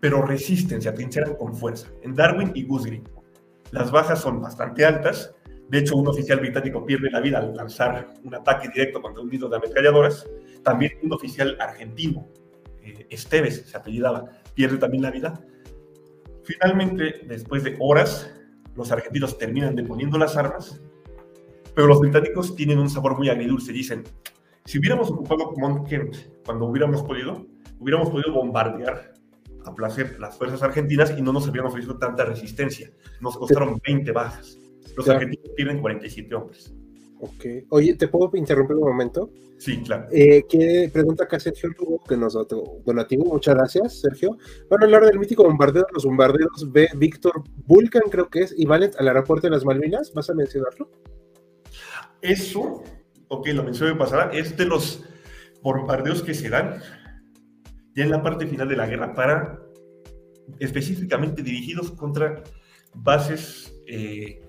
[0.00, 1.88] pero resisten, se atrincheran con fuerza.
[2.02, 3.02] En Darwin y Goose
[3.70, 5.34] las bajas son bastante altas.
[5.68, 9.30] De hecho, un oficial británico pierde la vida al lanzar un ataque directo contra un
[9.30, 10.28] nido de ametralladoras.
[10.62, 12.28] También un oficial argentino,
[12.82, 15.40] eh, Esteves se apellidaba, pierde también la vida.
[16.44, 18.30] Finalmente, después de horas,
[18.74, 20.80] los argentinos terminan deponiendo las armas,
[21.74, 23.72] pero los británicos tienen un sabor muy agridulce.
[23.72, 24.04] Dicen,
[24.64, 27.46] si hubiéramos ocupado Mont Kent cuando hubiéramos podido,
[27.78, 29.14] hubiéramos podido bombardear
[29.64, 32.90] a placer las fuerzas argentinas y no nos habrían ofrecido tanta resistencia.
[33.20, 34.58] Nos costaron 20 bajas.
[34.96, 36.74] Los argentinos pierden 47 hombres.
[37.24, 37.44] Ok.
[37.68, 39.30] Oye, ¿te puedo interrumpir un momento?
[39.56, 40.08] Sí, claro.
[40.10, 42.36] Eh, ¿Qué pregunta acá Sergio Lugo, que nos
[42.84, 43.26] donativo?
[43.26, 44.36] Muchas gracias, Sergio.
[44.68, 46.88] Van a hablar del mítico bombardeo de los bombarderos B.
[46.96, 50.12] Víctor Vulcan, creo que es, y Valent al aeropuerto de las Malvinas.
[50.12, 50.90] ¿Vas a mencionarlo?
[52.20, 52.82] Eso,
[53.28, 55.04] ok, lo mencioné pasada, es de los
[55.62, 56.80] bombardeos que se dan
[57.94, 59.62] ya en la parte final de la guerra para
[60.58, 62.42] específicamente dirigidos contra
[62.94, 64.40] bases eh,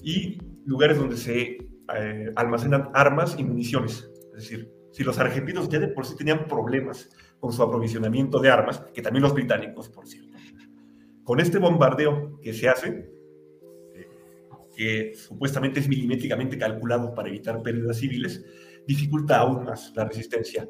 [0.00, 4.10] y lugares donde se eh, almacenan armas y municiones.
[4.34, 8.50] Es decir, si los argentinos ya de por sí tenían problemas con su aprovisionamiento de
[8.50, 10.36] armas, que también los británicos, por cierto,
[11.22, 13.10] con este bombardeo que se hace,
[13.94, 14.08] eh,
[14.74, 18.44] que supuestamente es milimétricamente calculado para evitar pérdidas civiles,
[18.86, 20.68] dificulta aún más la resistencia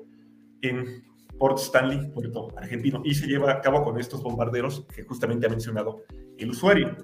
[0.63, 1.05] en
[1.39, 5.51] Port Stanley, Puerto Argentino, y se lleva a cabo con estos bombarderos que justamente ha
[5.51, 6.03] mencionado
[6.39, 6.97] el usuario.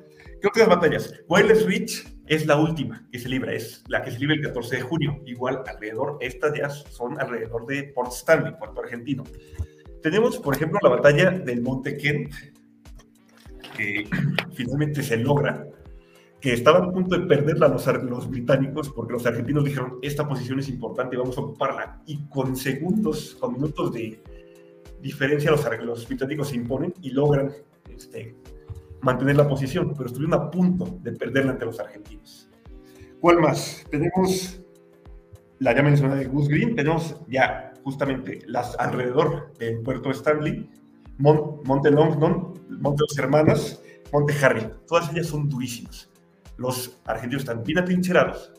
[0.42, 1.14] ¿Qué otras batallas?
[1.28, 4.74] Wireless Reach es la última que se libra, es la que se libra el 14
[4.74, 5.22] de junio.
[5.24, 9.22] Igual, alrededor, estas ya son alrededor de Port Stanley, Puerto Argentino.
[10.02, 12.34] Tenemos, por ejemplo, la batalla del Monte Kent,
[13.76, 14.08] que
[14.54, 15.64] finalmente se logra,
[16.40, 20.58] que estaban a punto de perderla los, los británicos porque los argentinos dijeron, esta posición
[20.58, 22.02] es importante, vamos a ocuparla.
[22.04, 24.20] Y con segundos, con minutos de
[25.00, 27.52] diferencia, los, los británicos se imponen y logran
[27.88, 28.34] este,
[29.02, 32.48] mantener la posición, pero estuvieron a punto de perderla ante los argentinos.
[33.20, 33.84] ¿Cuál más?
[33.90, 34.60] Tenemos
[35.58, 40.70] la ya mencionada de Goose Green, tenemos ya justamente las alrededor del puerto Stanley,
[41.18, 43.82] Monte Longdon, Monte Dos Hermanas,
[44.12, 44.68] Monte Harry.
[44.86, 46.10] Todas ellas son durísimas.
[46.56, 48.52] Los argentinos están bien atrincherados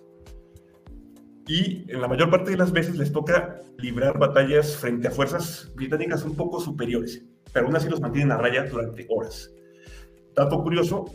[1.48, 5.72] y en la mayor parte de las veces les toca librar batallas frente a fuerzas
[5.76, 9.52] británicas un poco superiores, pero aún así los mantienen a raya durante horas.
[10.36, 11.06] Dato curioso,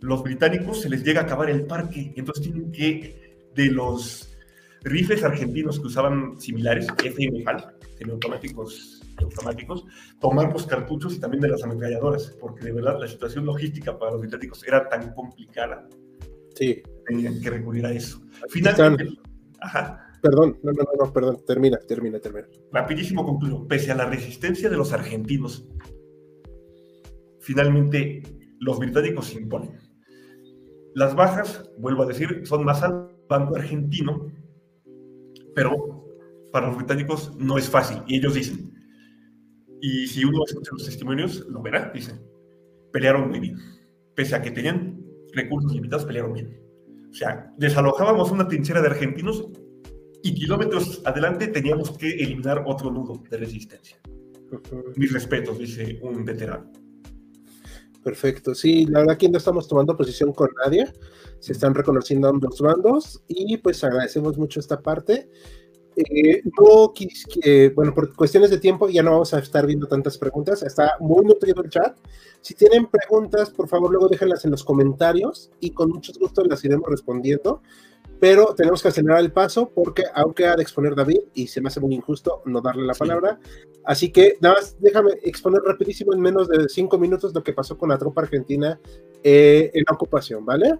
[0.00, 4.36] los británicos se les llega a acabar el parque, entonces tienen que, de los
[4.82, 7.44] rifles argentinos que usaban similares, FM
[7.98, 9.84] semiautomáticos automáticos,
[10.20, 14.12] tomar los cartuchos y también de las ametralladoras, porque de verdad la situación logística para
[14.12, 15.88] los británicos era tan complicada.
[16.54, 16.82] Sí.
[17.06, 18.20] Tenían que recurrir a eso.
[18.48, 19.08] Finalmente.
[19.60, 20.04] Ajá.
[20.22, 22.48] Perdón, no, no, no, perdón, termina, termina, termina.
[22.72, 23.66] Rapidísimo concluyo.
[23.68, 25.68] Pese a la resistencia de los argentinos,
[27.40, 28.22] finalmente
[28.60, 29.78] los británicos se imponen.
[30.94, 34.32] Las bajas, vuelvo a decir, son más al bando argentino,
[35.54, 36.06] pero
[36.52, 38.02] para los británicos no es fácil.
[38.06, 38.72] Y ellos dicen,
[39.80, 42.20] y si uno escucha los testimonios, lo verá, dicen,
[42.92, 43.56] pelearon muy bien.
[44.14, 45.00] Pese a que tenían
[45.32, 46.60] recursos limitados, pelearon bien.
[47.10, 49.48] O sea, desalojábamos una trinchera de argentinos
[50.22, 53.98] y kilómetros adelante teníamos que eliminar otro nudo de resistencia.
[54.96, 56.72] Mis respetos, dice un veterano.
[58.08, 58.54] Perfecto.
[58.54, 60.90] Sí, la verdad que no estamos tomando posición con nadie.
[61.40, 65.28] Se están reconociendo ambos bandos y pues agradecemos mucho esta parte.
[65.94, 66.42] Eh,
[67.74, 70.62] bueno, por cuestiones de tiempo ya no vamos a estar viendo tantas preguntas.
[70.62, 71.98] Está muy nutrido el chat.
[72.40, 76.64] Si tienen preguntas, por favor, luego déjenlas en los comentarios y con mucho gusto las
[76.64, 77.60] iremos respondiendo
[78.20, 81.68] pero tenemos que acelerar el paso porque aunque ha de exponer David y se me
[81.68, 83.38] hace muy injusto no darle la palabra,
[83.84, 87.78] así que nada más déjame exponer rapidísimo en menos de cinco minutos lo que pasó
[87.78, 88.78] con la tropa argentina
[89.22, 90.78] eh, en la ocupación, ¿vale?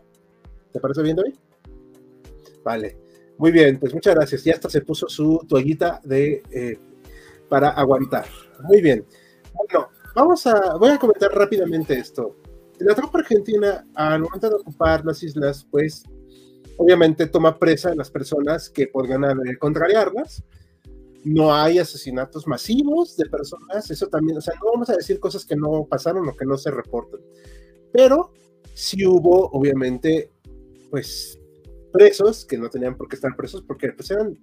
[0.72, 1.34] ¿Te parece bien, David?
[2.64, 2.99] Vale,
[3.39, 4.45] muy bien, pues muchas gracias.
[4.45, 6.78] Ya hasta se puso su toallita de, eh,
[7.49, 8.26] para aguantar.
[8.64, 9.07] Muy bien.
[9.55, 12.36] Bueno, vamos a, voy a comentar rápidamente esto.
[12.80, 16.05] La tropa argentina, al momento de ocupar las islas, pues
[16.79, 19.22] obviamente toma presa a las personas que podrían
[19.59, 20.43] contrariarlas.
[21.24, 25.45] No hay asesinatos masivos de personas, eso también, o sea, no vamos a decir cosas
[25.45, 27.20] que no pasaron o que no se reportan,
[27.93, 28.33] pero
[28.72, 30.31] sí hubo, obviamente,
[30.91, 31.39] pues
[31.93, 34.39] presos que no tenían por qué estar presos porque pues, eran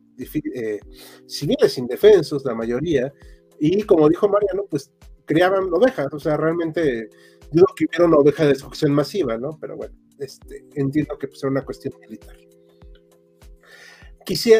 [0.54, 0.80] eh,
[1.26, 3.14] civiles indefensos, la mayoría,
[3.58, 4.92] y como dijo Mariano, pues
[5.24, 7.10] criaban ovejas, o sea, realmente
[7.52, 9.58] dudo que hubiera una oveja de destrucción masiva, ¿no?
[9.62, 12.36] Pero bueno este, entiendo que pues, una cuestión militar.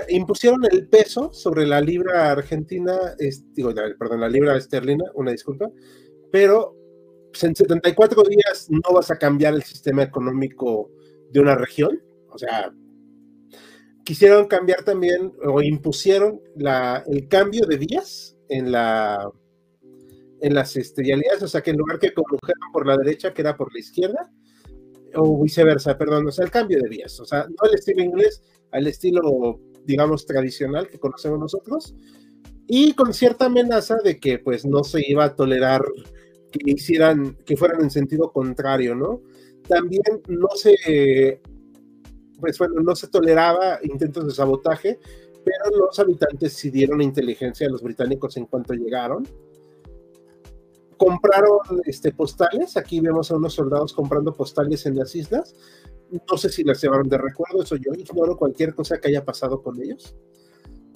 [0.10, 3.16] impusieron el peso sobre la libra argentina,
[3.53, 5.70] digo, perdón, la libra esterlina, una disculpa,
[6.32, 6.76] pero
[7.32, 10.91] pues, en 74 días no vas a cambiar el sistema económico
[11.32, 12.74] de una región, o sea,
[14.03, 19.32] quisieron cambiar también o impusieron la, el cambio de días en la
[20.41, 23.58] en las estrellalidades, o sea que en lugar que condujeran por la derecha, que era
[23.58, 24.32] por la izquierda,
[25.16, 28.43] o viceversa, perdón, o sea, el cambio de días, o sea, no el estilo inglés,
[28.72, 31.95] al estilo, digamos, tradicional que conocemos nosotros,
[32.68, 35.84] y con cierta amenaza de que pues no se iba a tolerar
[36.51, 39.22] que hicieran, que fueran en sentido contrario, ¿no?
[39.68, 41.41] También no se
[42.39, 44.99] pues bueno, no se toleraba intentos de sabotaje,
[45.43, 49.28] pero los habitantes sí dieron inteligencia a los británicos en cuanto llegaron.
[50.98, 55.56] Compraron este, postales, aquí vemos a unos soldados comprando postales en las islas.
[56.30, 59.62] No sé si las llevaron de recuerdo, eso yo ignoro cualquier cosa que haya pasado
[59.62, 60.16] con ellos.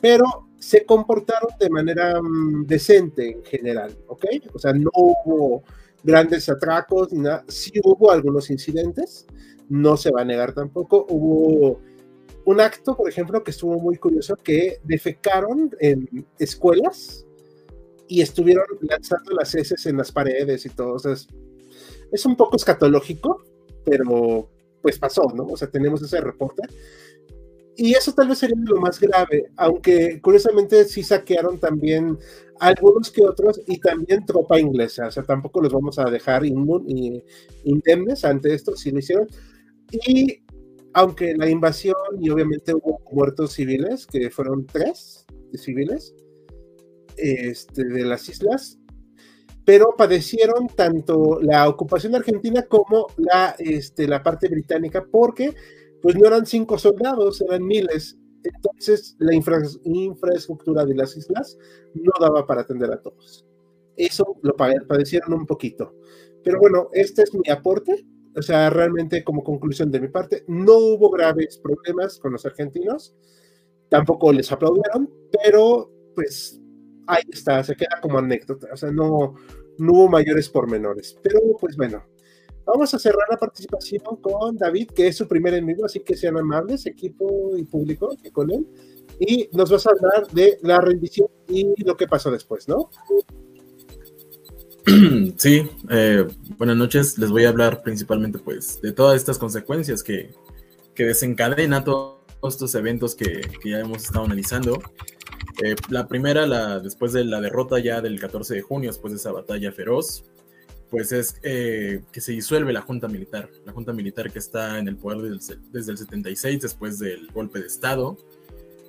[0.02, 0.26] Pero
[0.58, 4.26] se comportaron de manera mm, decente en general, ¿ok?
[4.54, 5.64] O sea, no hubo
[6.04, 7.44] grandes atracos ni nada.
[7.48, 9.28] Sí hubo algunos incidentes,
[9.68, 11.06] no se va a negar tampoco.
[11.10, 11.82] Hubo
[12.46, 17.26] un acto, por ejemplo, que estuvo muy curioso, que defecaron en escuelas
[18.10, 20.96] y estuvieron lanzando las heces en las paredes y todo.
[20.96, 21.14] O
[22.12, 23.44] es un poco escatológico,
[23.86, 24.50] pero
[24.82, 25.46] pues pasó, ¿no?
[25.46, 26.64] O sea, tenemos ese reporte.
[27.78, 32.18] Y eso tal vez sería lo más grave, aunque curiosamente sí saquearon también
[32.60, 36.44] algunos que otros y también tropa inglesa, o sea, tampoco los vamos a dejar
[37.64, 39.28] indemnes ante esto, si lo hicieron.
[39.92, 40.44] Y
[40.94, 46.14] aunque la invasión y obviamente hubo muertos civiles, que fueron tres civiles
[47.22, 48.80] este, de las islas,
[49.66, 55.54] pero padecieron tanto la ocupación argentina como la, este, la parte británica, porque
[56.02, 58.18] pues no eran cinco soldados, eran miles.
[58.44, 61.58] Entonces la infraestructura de las islas
[61.94, 63.46] no daba para atender a todos.
[63.98, 65.94] Eso lo padecieron un poquito.
[66.44, 68.06] Pero bueno, este es mi aporte
[68.36, 73.16] o sea, realmente como conclusión de mi parte, no hubo graves problemas con los argentinos,
[73.90, 75.10] tampoco les aplaudieron,
[75.44, 76.62] pero pues
[77.10, 79.36] ahí está, se queda como anécdota, o sea, no,
[79.78, 81.18] no hubo mayores pormenores.
[81.22, 82.04] Pero pues bueno,
[82.66, 86.38] vamos a cerrar la participación con David, que es su primer enemigo, así que sean
[86.38, 88.68] amables, equipo y público, que con él,
[89.20, 92.90] y nos vas a hablar de la rendición y lo que pasó después, ¿no?
[95.38, 96.26] Sí, eh,
[96.58, 97.18] buenas noches.
[97.18, 100.32] Les voy a hablar principalmente pues de todas estas consecuencias que,
[100.96, 104.82] que desencadena todos estos eventos que, ya hemos estado analizando.
[105.64, 109.32] Eh, la primera, después de la derrota ya del 14 de junio, después de esa
[109.32, 110.24] batalla feroz,
[110.90, 113.50] pues es eh, que se disuelve la Junta Militar.
[113.66, 115.40] La Junta Militar que está en el poder
[115.72, 118.18] desde, el 76, después del golpe de Estado.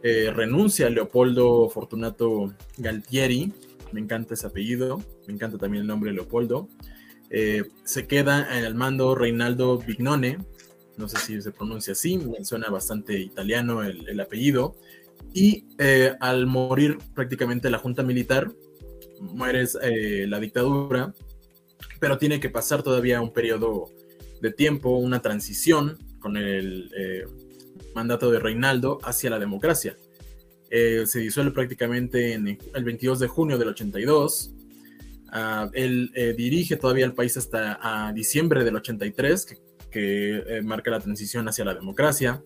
[0.02, 3.52] renuncia Leopoldo Fortunato Galtieri,
[3.92, 6.68] me encanta ese apellido, me encanta también el nombre Leopoldo.
[7.30, 10.38] Eh, se queda en el mando Reinaldo Vignone,
[10.96, 14.74] no sé si se pronuncia así, me suena bastante italiano el, apellido.
[15.32, 18.50] Y eh, al morir prácticamente la junta militar,
[19.20, 21.14] muere eh, la dictadura,
[21.98, 23.90] pero tiene que pasar todavía un periodo
[24.40, 26.90] de tiempo, una transición con el
[27.94, 29.96] mandato de Reinaldo hacia la democracia.
[30.70, 34.52] Eh, se disuelve prácticamente en el 22 de junio del 82.
[35.32, 39.46] Ah, él eh, dirige todavía el país hasta diciembre del 83,
[39.90, 42.42] que, eh, marca la transición hacia la democracia.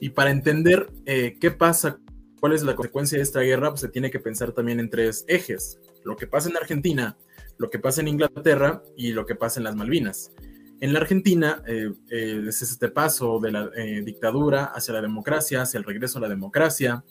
[0.00, 1.98] Y para entender qué pasa,
[2.40, 5.24] cuál es la consecuencia de esta guerra, pues se tiene que pensar también en tres
[5.28, 5.78] ejes.
[6.04, 7.16] Lo que pasa en Argentina,
[7.58, 10.32] lo que pasa en Inglaterra y lo que pasa en las Malvinas.
[10.80, 13.68] En la Argentina es este paso de la
[14.04, 17.04] dictadura hacia la democracia, hacia el regreso a la democracia,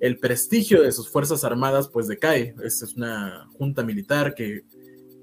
[0.00, 2.54] el prestigio de sus Fuerzas Armadas pues decae.
[2.64, 4.62] Es, es una junta militar que,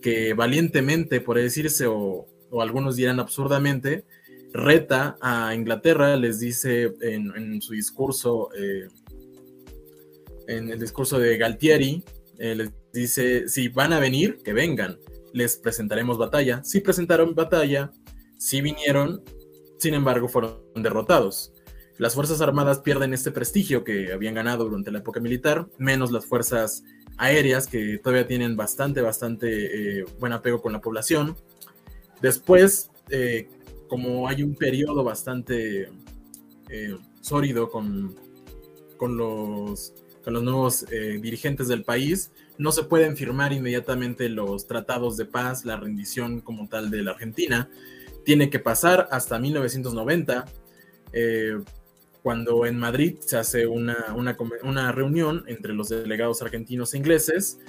[0.02, 2.28] que valientemente, por decirse, o,
[2.60, 4.06] algunos dirán absurdamente,
[4.54, 8.88] reta a Inglaterra, les dice en, su discurso, eh,
[10.48, 12.04] en el discurso de Galtieri,
[12.39, 15.00] eh, les dice, si van a venir, que vengan,
[15.34, 16.64] les presentaremos batalla.
[16.64, 17.91] Si presentaron batalla,
[18.38, 19.24] si vinieron,
[19.78, 21.54] sin embargo fueron derrotados.
[21.98, 26.26] Las Fuerzas Armadas pierden este prestigio que habían ganado durante la época militar, menos las
[26.26, 26.84] Fuerzas
[27.18, 31.36] Aéreas, que todavía tienen bastante, bastante eh, buen apego con la población.
[32.22, 33.50] Después, eh,
[33.88, 35.89] como hay un periodo bastante
[37.22, 38.14] sólido con,
[38.98, 39.93] con, los,
[40.28, 40.86] con los nuevos
[41.21, 46.67] dirigentes del país, no se pueden firmar inmediatamente los tratados de paz, la rendición como
[46.67, 47.69] tal de la Argentina.
[48.25, 50.43] Tiene que pasar hasta 1990
[52.28, 57.59] cuando en Madrid se hace una, una, reunión entre los delegados argentinos e ingleses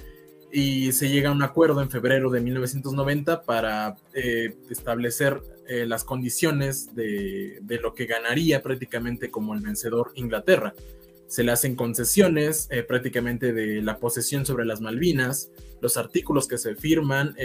[0.50, 6.02] y se llega a un acuerdo en febrero de 1990 para eh, establecer eh, las
[6.02, 10.74] condiciones de, de, lo que ganaría prácticamente como el vencedor Inglaterra.
[11.28, 15.50] Se le hacen concesiones eh, prácticamente de la posesión sobre las Malvinas,
[15.80, 17.36] los artículos que se firman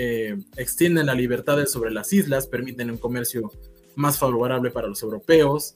[0.57, 3.51] extienden las libertades sobre las islas, permiten un comercio
[3.95, 5.75] más favorable para los europeos,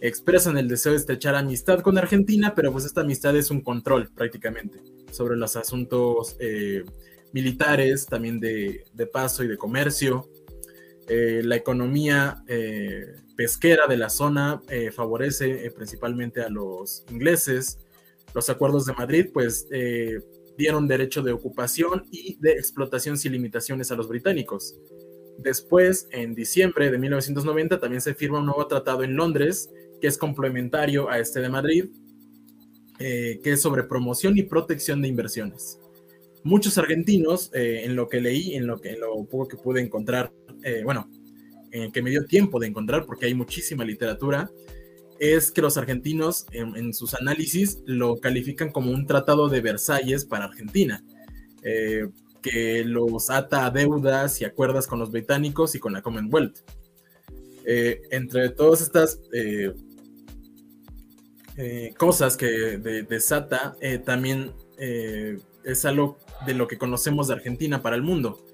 [0.00, 4.10] expresan el deseo de estrechar amistad con Argentina, pero pues esta amistad es un control
[4.14, 4.80] prácticamente
[5.10, 6.84] sobre los asuntos eh,
[7.32, 10.28] militares, también de, paso y de comercio.
[11.08, 14.60] Eh, la economía eh, pesquera de la zona
[14.92, 17.78] favorece principalmente a los ingleses.
[18.34, 19.68] Los acuerdos de Madrid pues
[20.56, 24.74] dieron derecho de ocupación y de explotación sin limitaciones a los británicos.
[25.38, 29.70] Después, en diciembre de 1990, también se firma un nuevo tratado en Londres
[30.00, 31.86] que es complementario a este de Madrid,
[32.98, 35.78] eh, que es sobre promoción y protección de inversiones.
[36.42, 39.80] Muchos argentinos, eh, en lo que leí, en lo, que, en lo poco que pude
[39.80, 40.32] encontrar,
[41.82, 44.50] eh, que me dio tiempo de encontrar, porque hay muchísima literatura,
[45.18, 50.44] es que los argentinos en, sus análisis lo califican como un tratado de Versalles para
[50.44, 51.04] Argentina,
[52.40, 56.60] que los ata a deudas y acuerdas con los británicos y con la Commonwealth.
[57.64, 59.18] entre todas estas
[61.60, 66.16] eh, cosas que desata eh, también eh, es algo
[66.46, 68.46] de lo que conocemos de Argentina para el mundo.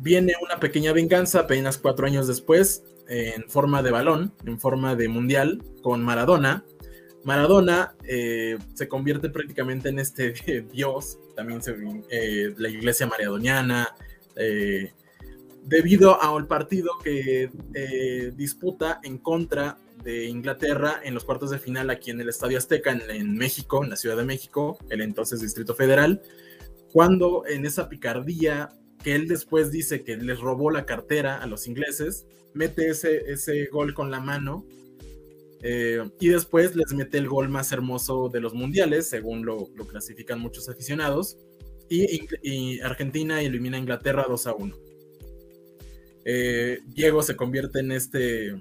[0.00, 5.08] Viene una pequeña venganza apenas cuatro años después en forma de balón, en forma de
[5.08, 6.64] mundial con Maradona.
[7.24, 7.94] Maradona
[8.74, 10.32] se convierte prácticamente en este
[10.72, 11.76] dios, también se,
[12.56, 13.94] la iglesia maradoniana,
[15.64, 17.50] debido al partido que
[18.36, 22.90] disputa en contra de Inglaterra en los cuartos de final aquí en el Estadio Azteca,
[22.90, 26.22] en, México, en la Ciudad de México, el entonces Distrito Federal,
[26.92, 28.70] cuando en esa picardía
[29.02, 33.66] que él después dice que les robó la cartera a los ingleses, mete ese, ese
[33.66, 34.66] gol con la mano
[35.62, 40.40] eh, y después les mete el gol más hermoso de los mundiales, según lo, clasifican
[40.40, 41.36] muchos aficionados,
[41.88, 44.76] y, Argentina elimina a Inglaterra 2 a 1.
[46.24, 48.54] Eh, Diego se convierte en este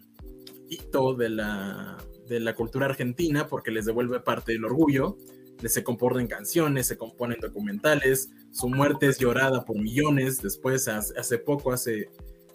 [0.70, 5.18] hito de la, de la cultura argentina porque les devuelve parte del orgullo.
[5.64, 10.42] Se componen canciones, se componen documentales, su muerte es llorada por millones.
[10.42, 12.10] Después, hace poco, hace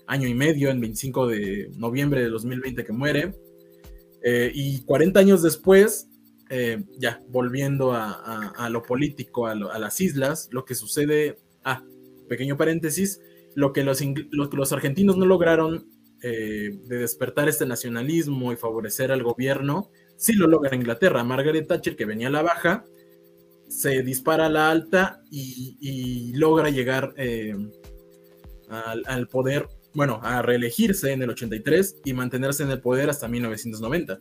[0.07, 3.35] año y medio, en 25 de noviembre de 2020 que muere.
[4.23, 6.09] Eh, y 40 años después,
[6.51, 11.85] eh, ya volviendo a, lo político, a, las islas, lo que sucede, ah,
[12.29, 13.21] pequeño paréntesis,
[13.55, 15.89] lo que los, los argentinos no lograron
[16.23, 21.23] eh, de despertar este nacionalismo y favorecer al gobierno, sí lo logra Inglaterra.
[21.23, 22.85] Margaret Thatcher, que venía a la baja,
[23.79, 27.55] se dispara a la alta y, logra llegar eh,
[28.69, 34.19] al, poder, bueno, a reelegirse en el 83 y mantenerse en el poder hasta 1990.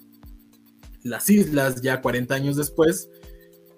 [1.04, 3.10] Las islas, ya 40 años después,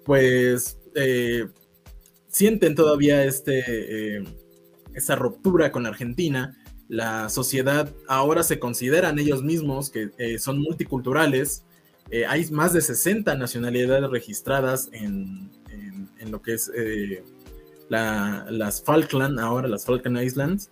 [0.04, 1.46] pues eh,
[2.28, 4.22] sienten todavía este,
[4.94, 6.56] esa ruptura con Argentina
[6.88, 11.64] la sociedad ahora se consideran ellos mismos que eh, son multiculturales.
[12.10, 15.50] Eh, hay más de 60 nacionalidades registradas en,
[16.30, 17.22] lo que es eh,
[17.88, 20.70] las Falkland, ahora las Falkland Islands.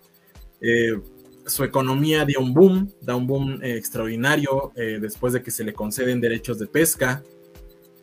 [1.45, 6.19] su economía dio un boom, da un boom extraordinario después de que se le conceden
[6.19, 7.23] derechos de pesca.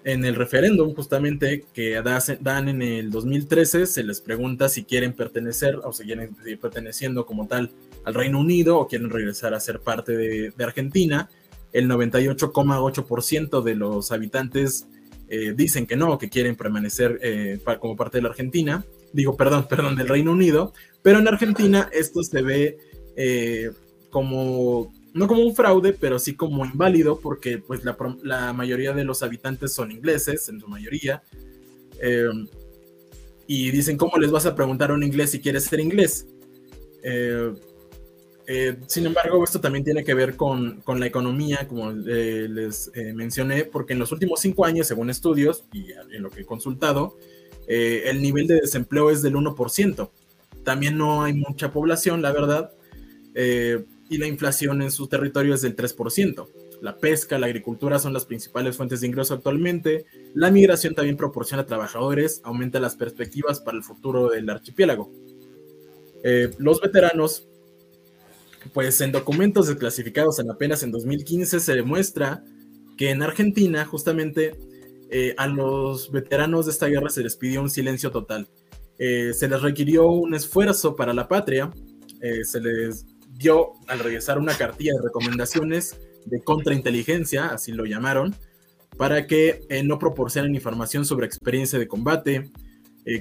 [0.05, 2.03] En el referéndum justamente que
[2.41, 7.71] dan en el 2013 se les pregunta si quieren pertenecer o siguen perteneciendo como tal
[8.05, 11.31] al Reino Unido o quieren regresar a ser parte de, Argentina.
[11.73, 14.89] El 98,8% de los habitantes
[15.35, 18.85] eh, dicen que no, que quieren permanecer eh, como parte de la Argentina.
[19.15, 20.75] Digo, perdón, perdón, del Reino Unido.
[21.01, 22.77] Pero en Argentina esto se ve
[23.17, 23.71] eh,
[24.11, 29.05] como, no como un fraude, pero sí como inválido, porque pues la, la mayoría de
[29.05, 31.23] los habitantes son ingleses, en su mayoría.
[33.47, 36.27] y dicen, ¿cómo les vas a preguntar a un inglés si quieres ser inglés?
[38.47, 43.13] Eh, sin embargo, esto también tiene que ver con, la economía, como eh, les eh,
[43.15, 47.17] mencioné, porque en los últimos cinco años, según estudios y en lo que he consultado,
[47.67, 50.11] el nivel de desempleo es del 1%.
[50.65, 52.73] También no hay mucha población, la verdad,
[53.35, 56.49] y la inflación en su territorio es del 3%.
[56.83, 60.05] La pesca, la agricultura son las principales fuentes de ingreso actualmente.
[60.35, 65.11] La migración también proporciona trabajadores, aumenta las perspectivas para el futuro del archipiélago.
[66.59, 67.49] los veteranos
[68.73, 72.45] pues en documentos desclasificados en apenas en 2015 se demuestra
[72.97, 74.57] que en Argentina justamente
[75.11, 78.49] eh, a los veteranos de esta guerra se les pidió un silencio total.
[78.99, 81.71] Eh, se les requirió un esfuerzo para la patria,
[82.21, 88.35] eh, se les dio al regresar una cartilla de recomendaciones de contrainteligencia, así lo llamaron,
[88.97, 92.53] para que no proporcionen información sobre experiencia de combate,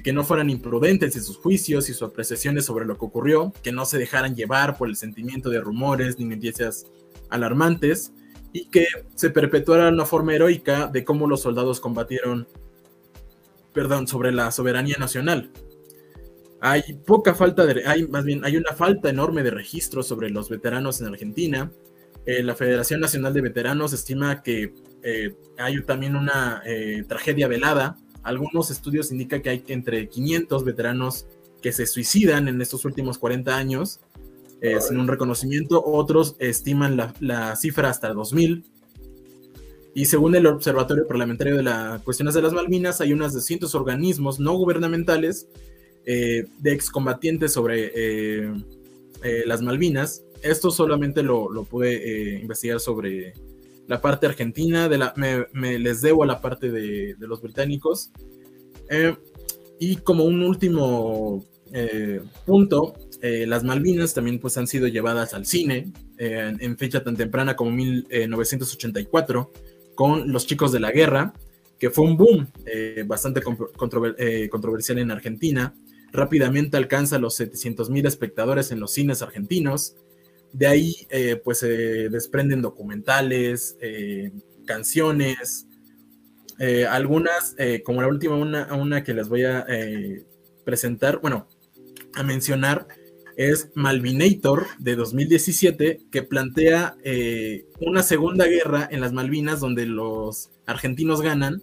[0.04, 3.72] que no fueran imprudentes en sus juicios y sus apreciaciones sobre lo que ocurrió, que
[3.72, 6.86] no se dejaran llevar por el sentimiento de rumores ni noticias
[7.30, 8.12] alarmantes,
[8.52, 12.46] y que se perpetuara una forma heroica de cómo los soldados combatieron,
[13.72, 15.50] perdón, sobre la soberanía nacional.
[16.60, 20.48] Hay poca falta de, hay más bien, hay una falta enorme de registros sobre los
[20.48, 21.72] veteranos en Argentina.
[22.24, 27.96] Eh, la Federación Nacional de Veteranos estima que eh, hay también una eh, tragedia velada.
[28.22, 31.26] Algunos estudios indican que hay entre 500 veteranos
[31.60, 34.00] que se suicidan en estos últimos 40 años
[34.60, 35.82] eh, sin un reconocimiento.
[35.84, 38.64] Otros estiman la, cifra hasta 2000.
[39.94, 44.40] Y según el Observatorio Parlamentario de las Cuestiones de las Malvinas, hay unos 200 organismos
[44.40, 45.48] no gubernamentales
[46.06, 48.52] eh, de excombatientes sobre eh,
[49.46, 50.22] las Malvinas.
[50.42, 53.34] Esto solamente lo, pude investigar sobre
[53.88, 58.10] la parte argentina, de la, me, les debo a la parte de, los británicos.
[59.78, 61.44] y como un último
[62.46, 67.16] punto, eh, las Malvinas también pues han sido llevadas al cine eh, en fecha tan
[67.16, 69.52] temprana como 1984
[69.94, 71.32] con Los Chicos de la Guerra,
[71.78, 75.72] que fue un boom eh, bastante controversial en Argentina.
[76.10, 79.94] Rápidamente alcanza los 700 mil espectadores en los cines argentinos.
[80.52, 81.06] De ahí
[81.44, 83.76] pues se desprenden documentales,
[84.66, 85.66] canciones,
[86.88, 89.66] algunas, como la última, una, una que les voy a
[90.64, 91.48] presentar, bueno,
[92.14, 92.86] a mencionar,
[93.36, 100.50] es Malvinator de 2017, que plantea eh, una segunda guerra en las Malvinas donde los
[100.66, 101.62] argentinos ganan,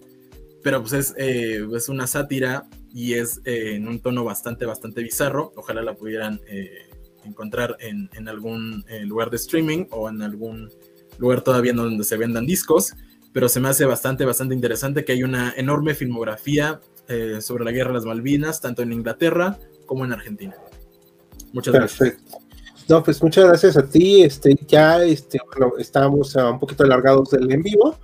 [0.63, 5.03] pero pues es, eh, es una sátira y es eh, en un tono bastante, bastante
[5.03, 5.53] bizarro.
[5.55, 6.41] Ojalá la pudieran
[7.29, 10.69] encontrar en, algún lugar de streaming o en algún
[11.17, 12.93] lugar todavía donde se vendan discos,
[13.33, 16.81] pero se me hace bastante, bastante interesante que hay una enorme filmografía
[17.39, 20.55] sobre la guerra de las Malvinas, tanto en Inglaterra como en Argentina.
[21.53, 22.17] Muchas gracias.
[22.89, 24.23] No, pues muchas gracias a ti.
[24.23, 27.95] Este, ya este, bueno, estábamos un poquito alargados del en vivo,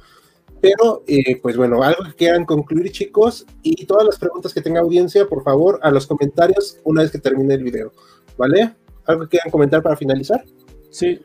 [0.62, 4.82] pero eh, pues bueno, algo que quieran concluir, chicos, y todas las preguntas que tenga
[4.82, 7.92] audiencia, por favor, a los comentarios una vez que termine el video,
[8.38, 8.76] ¿vale?
[9.08, 10.44] ¿Algo que quieran comentar para finalizar?
[10.90, 11.22] Sí,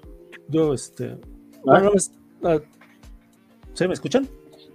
[0.48, 1.16] yo, este.
[1.64, 1.92] Bueno,
[2.44, 2.58] ah,
[3.74, 4.28] ¿Se me escuchan?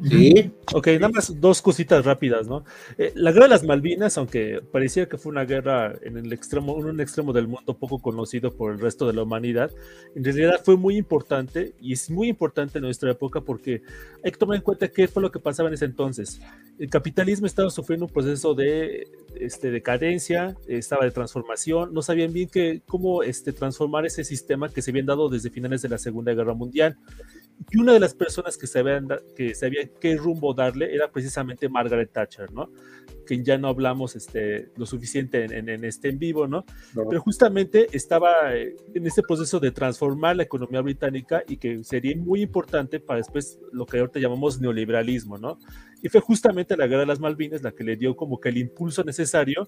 [0.03, 0.51] Sí.
[0.73, 2.65] Ok, nada más dos cositas rápidas, ¿no?
[2.97, 6.77] Eh, la guerra de las Malvinas, aunque parecía que fue una guerra en el extremo,
[6.77, 9.71] en un extremo del mundo poco conocido por el resto de la humanidad,
[10.15, 13.83] en realidad fue muy importante y es muy importante en nuestra época porque
[14.23, 16.41] hay que tomar en cuenta qué fue lo que pasaba en ese entonces.
[16.77, 19.07] El capitalismo estaba sufriendo un proceso de
[19.39, 24.81] este, decadencia, estaba de transformación, no sabían bien que, cómo este, transformar ese sistema que
[24.81, 26.97] se habían dado desde finales de la Segunda Guerra Mundial.
[27.71, 29.53] Y una de las personas que sabían, que
[29.99, 32.69] qué rumbo darle era precisamente Margaret Thatcher, ¿no?
[33.25, 36.65] Que ya no hablamos este, lo suficiente en, en, este en vivo, ¿no?
[36.93, 42.15] Pero justamente estaba eh, en este proceso de transformar la economía británica y que sería
[42.15, 45.57] muy importante para después lo que ahorita llamamos neoliberalismo, ¿no?
[46.03, 48.57] Y fue justamente la guerra de las Malvinas la que le dio como que el
[48.57, 49.67] impulso necesario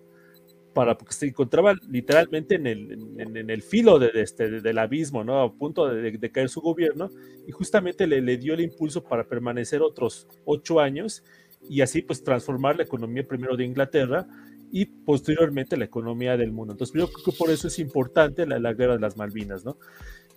[0.77, 5.41] para, porque se encontraba literalmente en el, en, el filo de, este, del abismo, ¿no?
[5.41, 7.09] A punto de, caer su gobierno,
[7.47, 11.23] y justamente le, le, dio el impulso para permanecer otros ocho años
[11.67, 14.27] y así pues transformar la economía primero de Inglaterra
[14.71, 16.73] y posteriormente la economía del mundo.
[16.73, 19.79] Entonces yo creo que por eso es importante la, la guerra de las Malvinas, ¿no?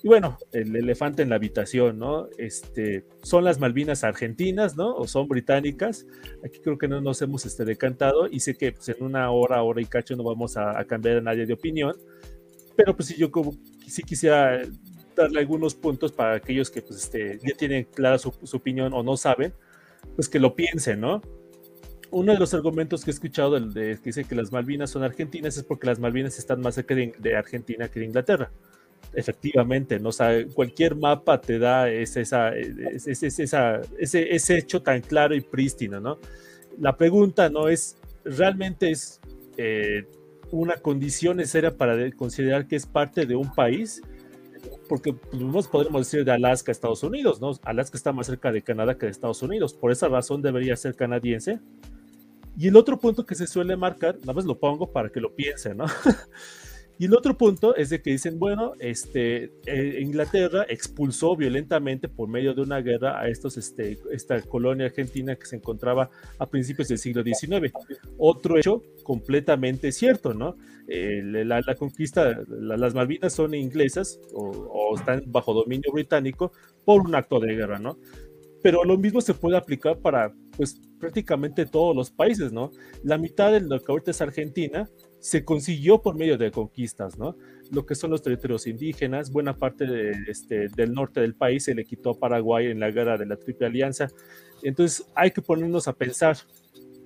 [0.02, 2.28] Y bueno, el elefante en la habitación, ¿no?
[2.38, 4.94] Este, son las Malvinas argentinas, ¿no?
[4.94, 6.06] O son británicas.
[6.42, 9.62] Aquí creo que no nos hemos este, decantado y sé que pues, en una hora,
[9.62, 11.94] hora y cacho no vamos a, cambiar a nadie de opinión.
[12.76, 13.52] Pero pues sí, yo como,
[13.86, 14.62] sí quisiera
[15.14, 19.18] darle algunos puntos para aquellos que pues, este, ya tienen clara su, opinión o no
[19.18, 19.52] saben,
[20.16, 21.20] pues que lo piensen, ¿no?
[22.10, 25.58] Uno de los argumentos que he escuchado de, que dice que las Malvinas son argentinas
[25.58, 28.50] es porque las Malvinas están más cerca de Argentina que de Inglaterra
[29.14, 30.10] efectivamente, ¿no?
[30.10, 36.18] O cualquier mapa te da ese, esa, ese, ese, hecho tan claro y prístino, ¿no?
[36.78, 39.20] La pregunta no es, ¿realmente es
[39.56, 40.06] eh,
[40.50, 44.02] una condición necesaria para considerar que es parte de un país?
[44.88, 47.52] Porque pues, no podemos decir de Alaska a Estados Unidos, ¿no?
[47.64, 50.94] Alaska está más cerca de Canadá que de Estados Unidos, por esa razón debería ser
[50.94, 51.60] canadiense.
[52.56, 55.34] Y el otro punto que se suele marcar, nada más lo pongo para que lo
[55.34, 55.86] piensen, ¿no?
[57.00, 62.28] Y el otro punto es de que dicen, bueno, este, eh, Inglaterra expulsó violentamente por
[62.28, 66.88] medio de una guerra a estos, este, esta colonia argentina que se encontraba a principios
[66.88, 67.72] del siglo XIX.
[68.18, 70.58] Otro hecho completamente cierto, ¿no?
[70.88, 76.52] Eh, la, conquista, las Malvinas son inglesas o, o están bajo dominio británico
[76.84, 77.96] por un acto de guerra, ¿no?
[78.62, 82.70] pero lo mismo se puede aplicar para pues prácticamente todos los países, ¿no?
[83.02, 84.86] La mitad de lo que ahorita es Argentina
[85.20, 87.36] se consiguió por medio de conquistas, ¿no?
[87.70, 89.84] Lo que son los territorios indígenas, buena parte
[90.26, 93.36] este, del norte del país se le quitó a Paraguay en la guerra de la
[93.36, 94.08] Triple Alianza.
[94.62, 96.36] Entonces hay que ponernos a pensar,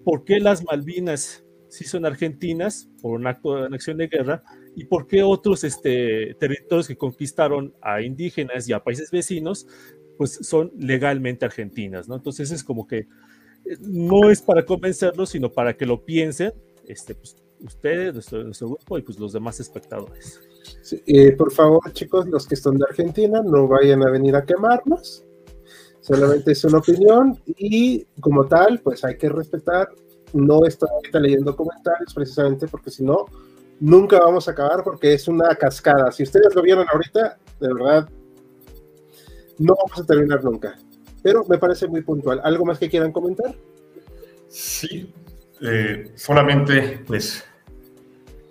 [0.05, 4.45] ¿por qué las Malvinas sí son argentinas por un acto de anexión de guerra
[4.77, 9.67] y por qué otros este, territorios que conquistaron a indígenas y a países vecinos
[10.17, 12.15] pues son legalmente argentinas, ¿no?
[12.15, 16.53] Entonces es como que eh, no es para convencerlos, sino para que lo piensen,
[16.87, 20.41] este, pues, ustedes, nuestro, grupo y pues los demás espectadores.
[21.07, 25.25] Eh, por favor, chicos, los que están de Argentina, no vayan a venir a quemarnos.
[26.01, 29.89] Solamente es una opinión y como tal, pues hay que respetar.
[30.35, 33.27] No estoy ahorita leyendo comentarios precisamente porque si no,
[33.81, 36.13] nunca vamos a acabar porque es una cascada.
[36.13, 38.09] Si ustedes lo vieron ahorita, de verdad,
[39.59, 40.77] no vamos a terminar nunca.
[41.23, 42.41] Pero me parece muy puntual.
[42.45, 43.55] ¿Algo más que quieran comentar?
[44.49, 45.11] Sí,
[45.63, 47.45] eh, solamente pues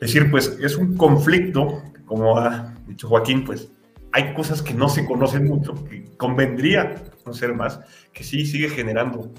[0.04, 3.72] decir pues es un conflicto, como ha dicho Joaquín, pues
[4.12, 7.80] hay cosas que no se conocen mucho, que convendría conocer más,
[8.12, 9.32] que sí sigue generando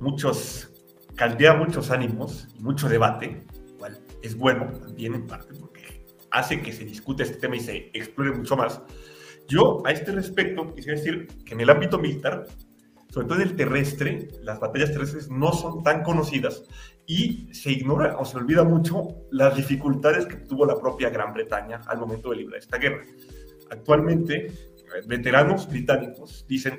[0.00, 0.70] muchos,
[1.16, 3.42] caldea muchos ánimos mucho debate,
[3.78, 7.90] cual es bueno también en parte porque hace que se discute este tema y se
[7.94, 8.80] explore mucho más.
[9.48, 12.46] Yo, a este respecto, quisiera decir que en el ámbito militar,
[13.08, 16.64] sobre todo en el terrestre, las batallas terrestres no son tan conocidas
[17.06, 21.80] y se ignora o se olvida mucho las dificultades que tuvo la propia Gran Bretaña
[21.86, 23.04] al momento de librar esta guerra.
[23.70, 24.52] Actualmente,
[25.06, 26.78] veteranos británicos dicen,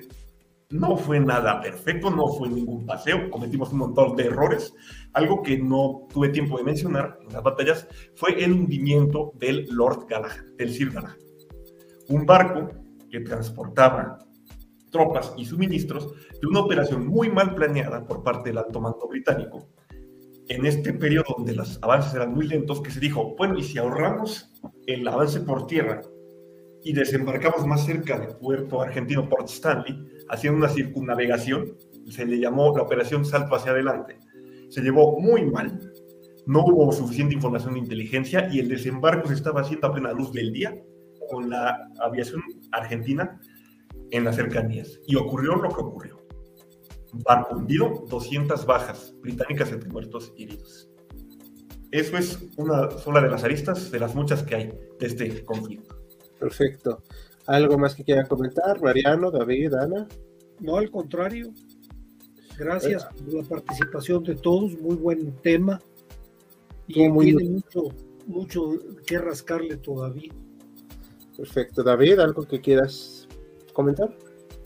[0.69, 4.73] no fue nada perfecto, no fue ningún paseo, cometimos un montón de errores.
[5.13, 10.07] Algo que no tuve tiempo de mencionar en las batallas fue el hundimiento del Lord
[10.09, 11.27] Galahad, del Sir Galahad
[12.09, 12.71] un barco
[13.09, 14.19] que transportaba
[14.91, 19.67] tropas y suministros de una operación muy mal planeada por parte del alto mando británico.
[20.49, 23.77] En este periodo donde los avances eran muy lentos, que se dijo, bueno, y si
[23.77, 24.49] ahorramos
[24.85, 26.01] el avance por tierra
[26.83, 31.75] y desembarcamos más cerca del puerto argentino Port Stanley, haciendo una circunnavegación,
[32.09, 34.17] se le llamó la operación Salto hacia adelante.
[34.69, 35.91] Se llevó muy mal,
[36.45, 40.31] no hubo suficiente información de inteligencia y el desembarco se estaba haciendo a plena luz
[40.31, 40.73] del día
[41.29, 42.41] con la aviación
[42.71, 43.37] argentina
[44.11, 44.97] en las cercanías.
[45.07, 46.26] Y ocurrió lo que ocurrió.
[47.13, 50.89] Barco hundido, 200 bajas británicas entre muertos y heridos.
[51.91, 54.67] Eso es una sola de las aristas, de las muchas que hay
[54.99, 55.95] de este conflicto.
[56.39, 57.01] Perfecto.
[57.45, 58.81] ¿Algo más que quieran comentar?
[58.81, 60.07] Mariano, David, Ana.
[60.59, 61.53] No, al contrario.
[62.57, 64.77] Gracias por la participación de todos.
[64.79, 65.79] Muy buen tema.
[66.88, 67.84] Y muy tiene mucho,
[68.25, 68.71] mucho
[69.05, 70.34] que rascarle todavía.
[71.38, 71.84] Perfecto.
[71.84, 73.27] David, ¿algo que quieras
[73.73, 74.13] comentar?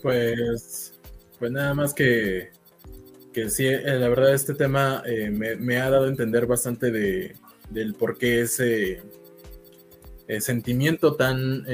[0.02, 0.91] Pues,
[1.42, 2.52] pues nada más que,
[3.34, 7.36] que sí, eh, la verdad este tema eh, me, ha dado a entender bastante de,
[7.72, 9.02] del por qué ese
[10.28, 11.66] eh, sentimiento tan,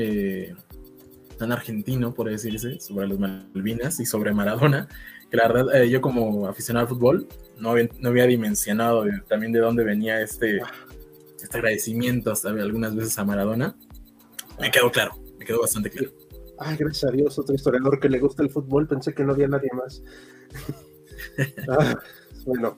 [1.37, 4.87] tan argentino, por decirse, sobre los Malvinas y sobre Maradona,
[5.29, 7.27] que la verdad yo como aficionado al fútbol
[7.59, 10.61] no había, no había dimensionado también de dónde venía este,
[11.43, 13.75] este agradecimiento hasta algunas veces a Maradona
[14.61, 16.26] me quedó claro, me quedó bastante claro.
[16.59, 19.47] Ay, gracias a Dios, otro historiador que le gusta el fútbol, pensé que no había
[19.47, 20.03] nadie más.
[21.67, 21.99] Ah,
[22.45, 22.77] bueno,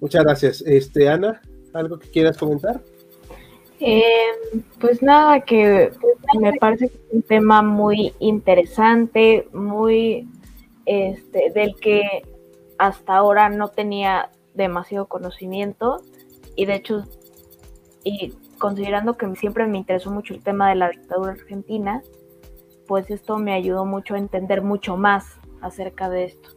[0.00, 0.62] muchas gracias.
[0.62, 1.40] Este, Ana,
[1.74, 2.80] ¿algo que quieras comentar?
[3.80, 5.90] Eh, pues nada, que
[6.40, 10.28] me parece que es un tema muy interesante, muy
[10.86, 12.22] este, del que
[12.78, 16.02] hasta ahora no tenía demasiado conocimiento
[16.56, 17.04] y de hecho
[18.04, 22.02] y considerando que siempre me interesó mucho el tema de la dictadura argentina,
[22.90, 26.48] pues esto me ayudó mucho a entender mucho más acerca de esto,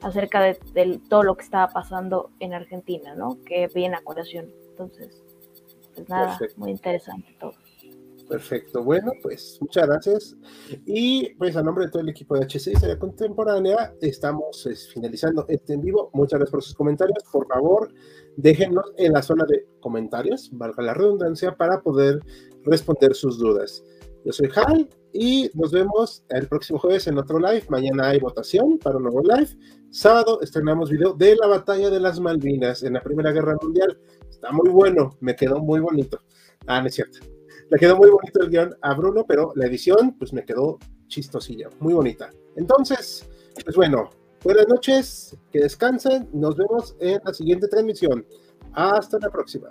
[0.00, 3.36] acerca de, todo lo que estaba pasando en Argentina, ¿no?
[3.44, 4.50] Que viene a colación.
[4.70, 5.22] Entonces,
[5.94, 7.52] pues nada, muy interesante todo.
[8.30, 10.36] Perfecto, bueno, pues muchas gracias.
[10.86, 15.44] Y pues a nombre de todo el equipo de HC Historia Contemporánea, estamos pues, finalizando
[15.48, 16.08] este en vivo.
[16.14, 17.22] Muchas gracias por sus comentarios.
[17.30, 17.92] Por favor,
[18.38, 22.20] déjenos en la zona de comentarios, valga la redundancia, para poder
[22.64, 23.84] responder sus dudas.
[24.24, 27.64] Yo soy Hal y nos vemos el próximo jueves en otro live.
[27.68, 29.48] Mañana hay votación para un nuevo live.
[29.90, 33.98] Sábado estrenamos video de la batalla de las Malvinas en la Primera Guerra Mundial.
[34.28, 36.20] Está muy bueno, me quedó muy bonito.
[36.66, 37.18] Ah, no es cierto.
[37.70, 40.78] Le quedó muy bonito el guion a Bruno, pero la edición pues me quedó
[41.08, 42.30] chistosilla, muy bonita.
[42.56, 43.28] Entonces,
[43.64, 44.10] pues bueno,
[44.42, 48.26] buenas noches, que descansen, nos vemos en la siguiente transmisión.
[48.72, 49.70] Hasta la próxima.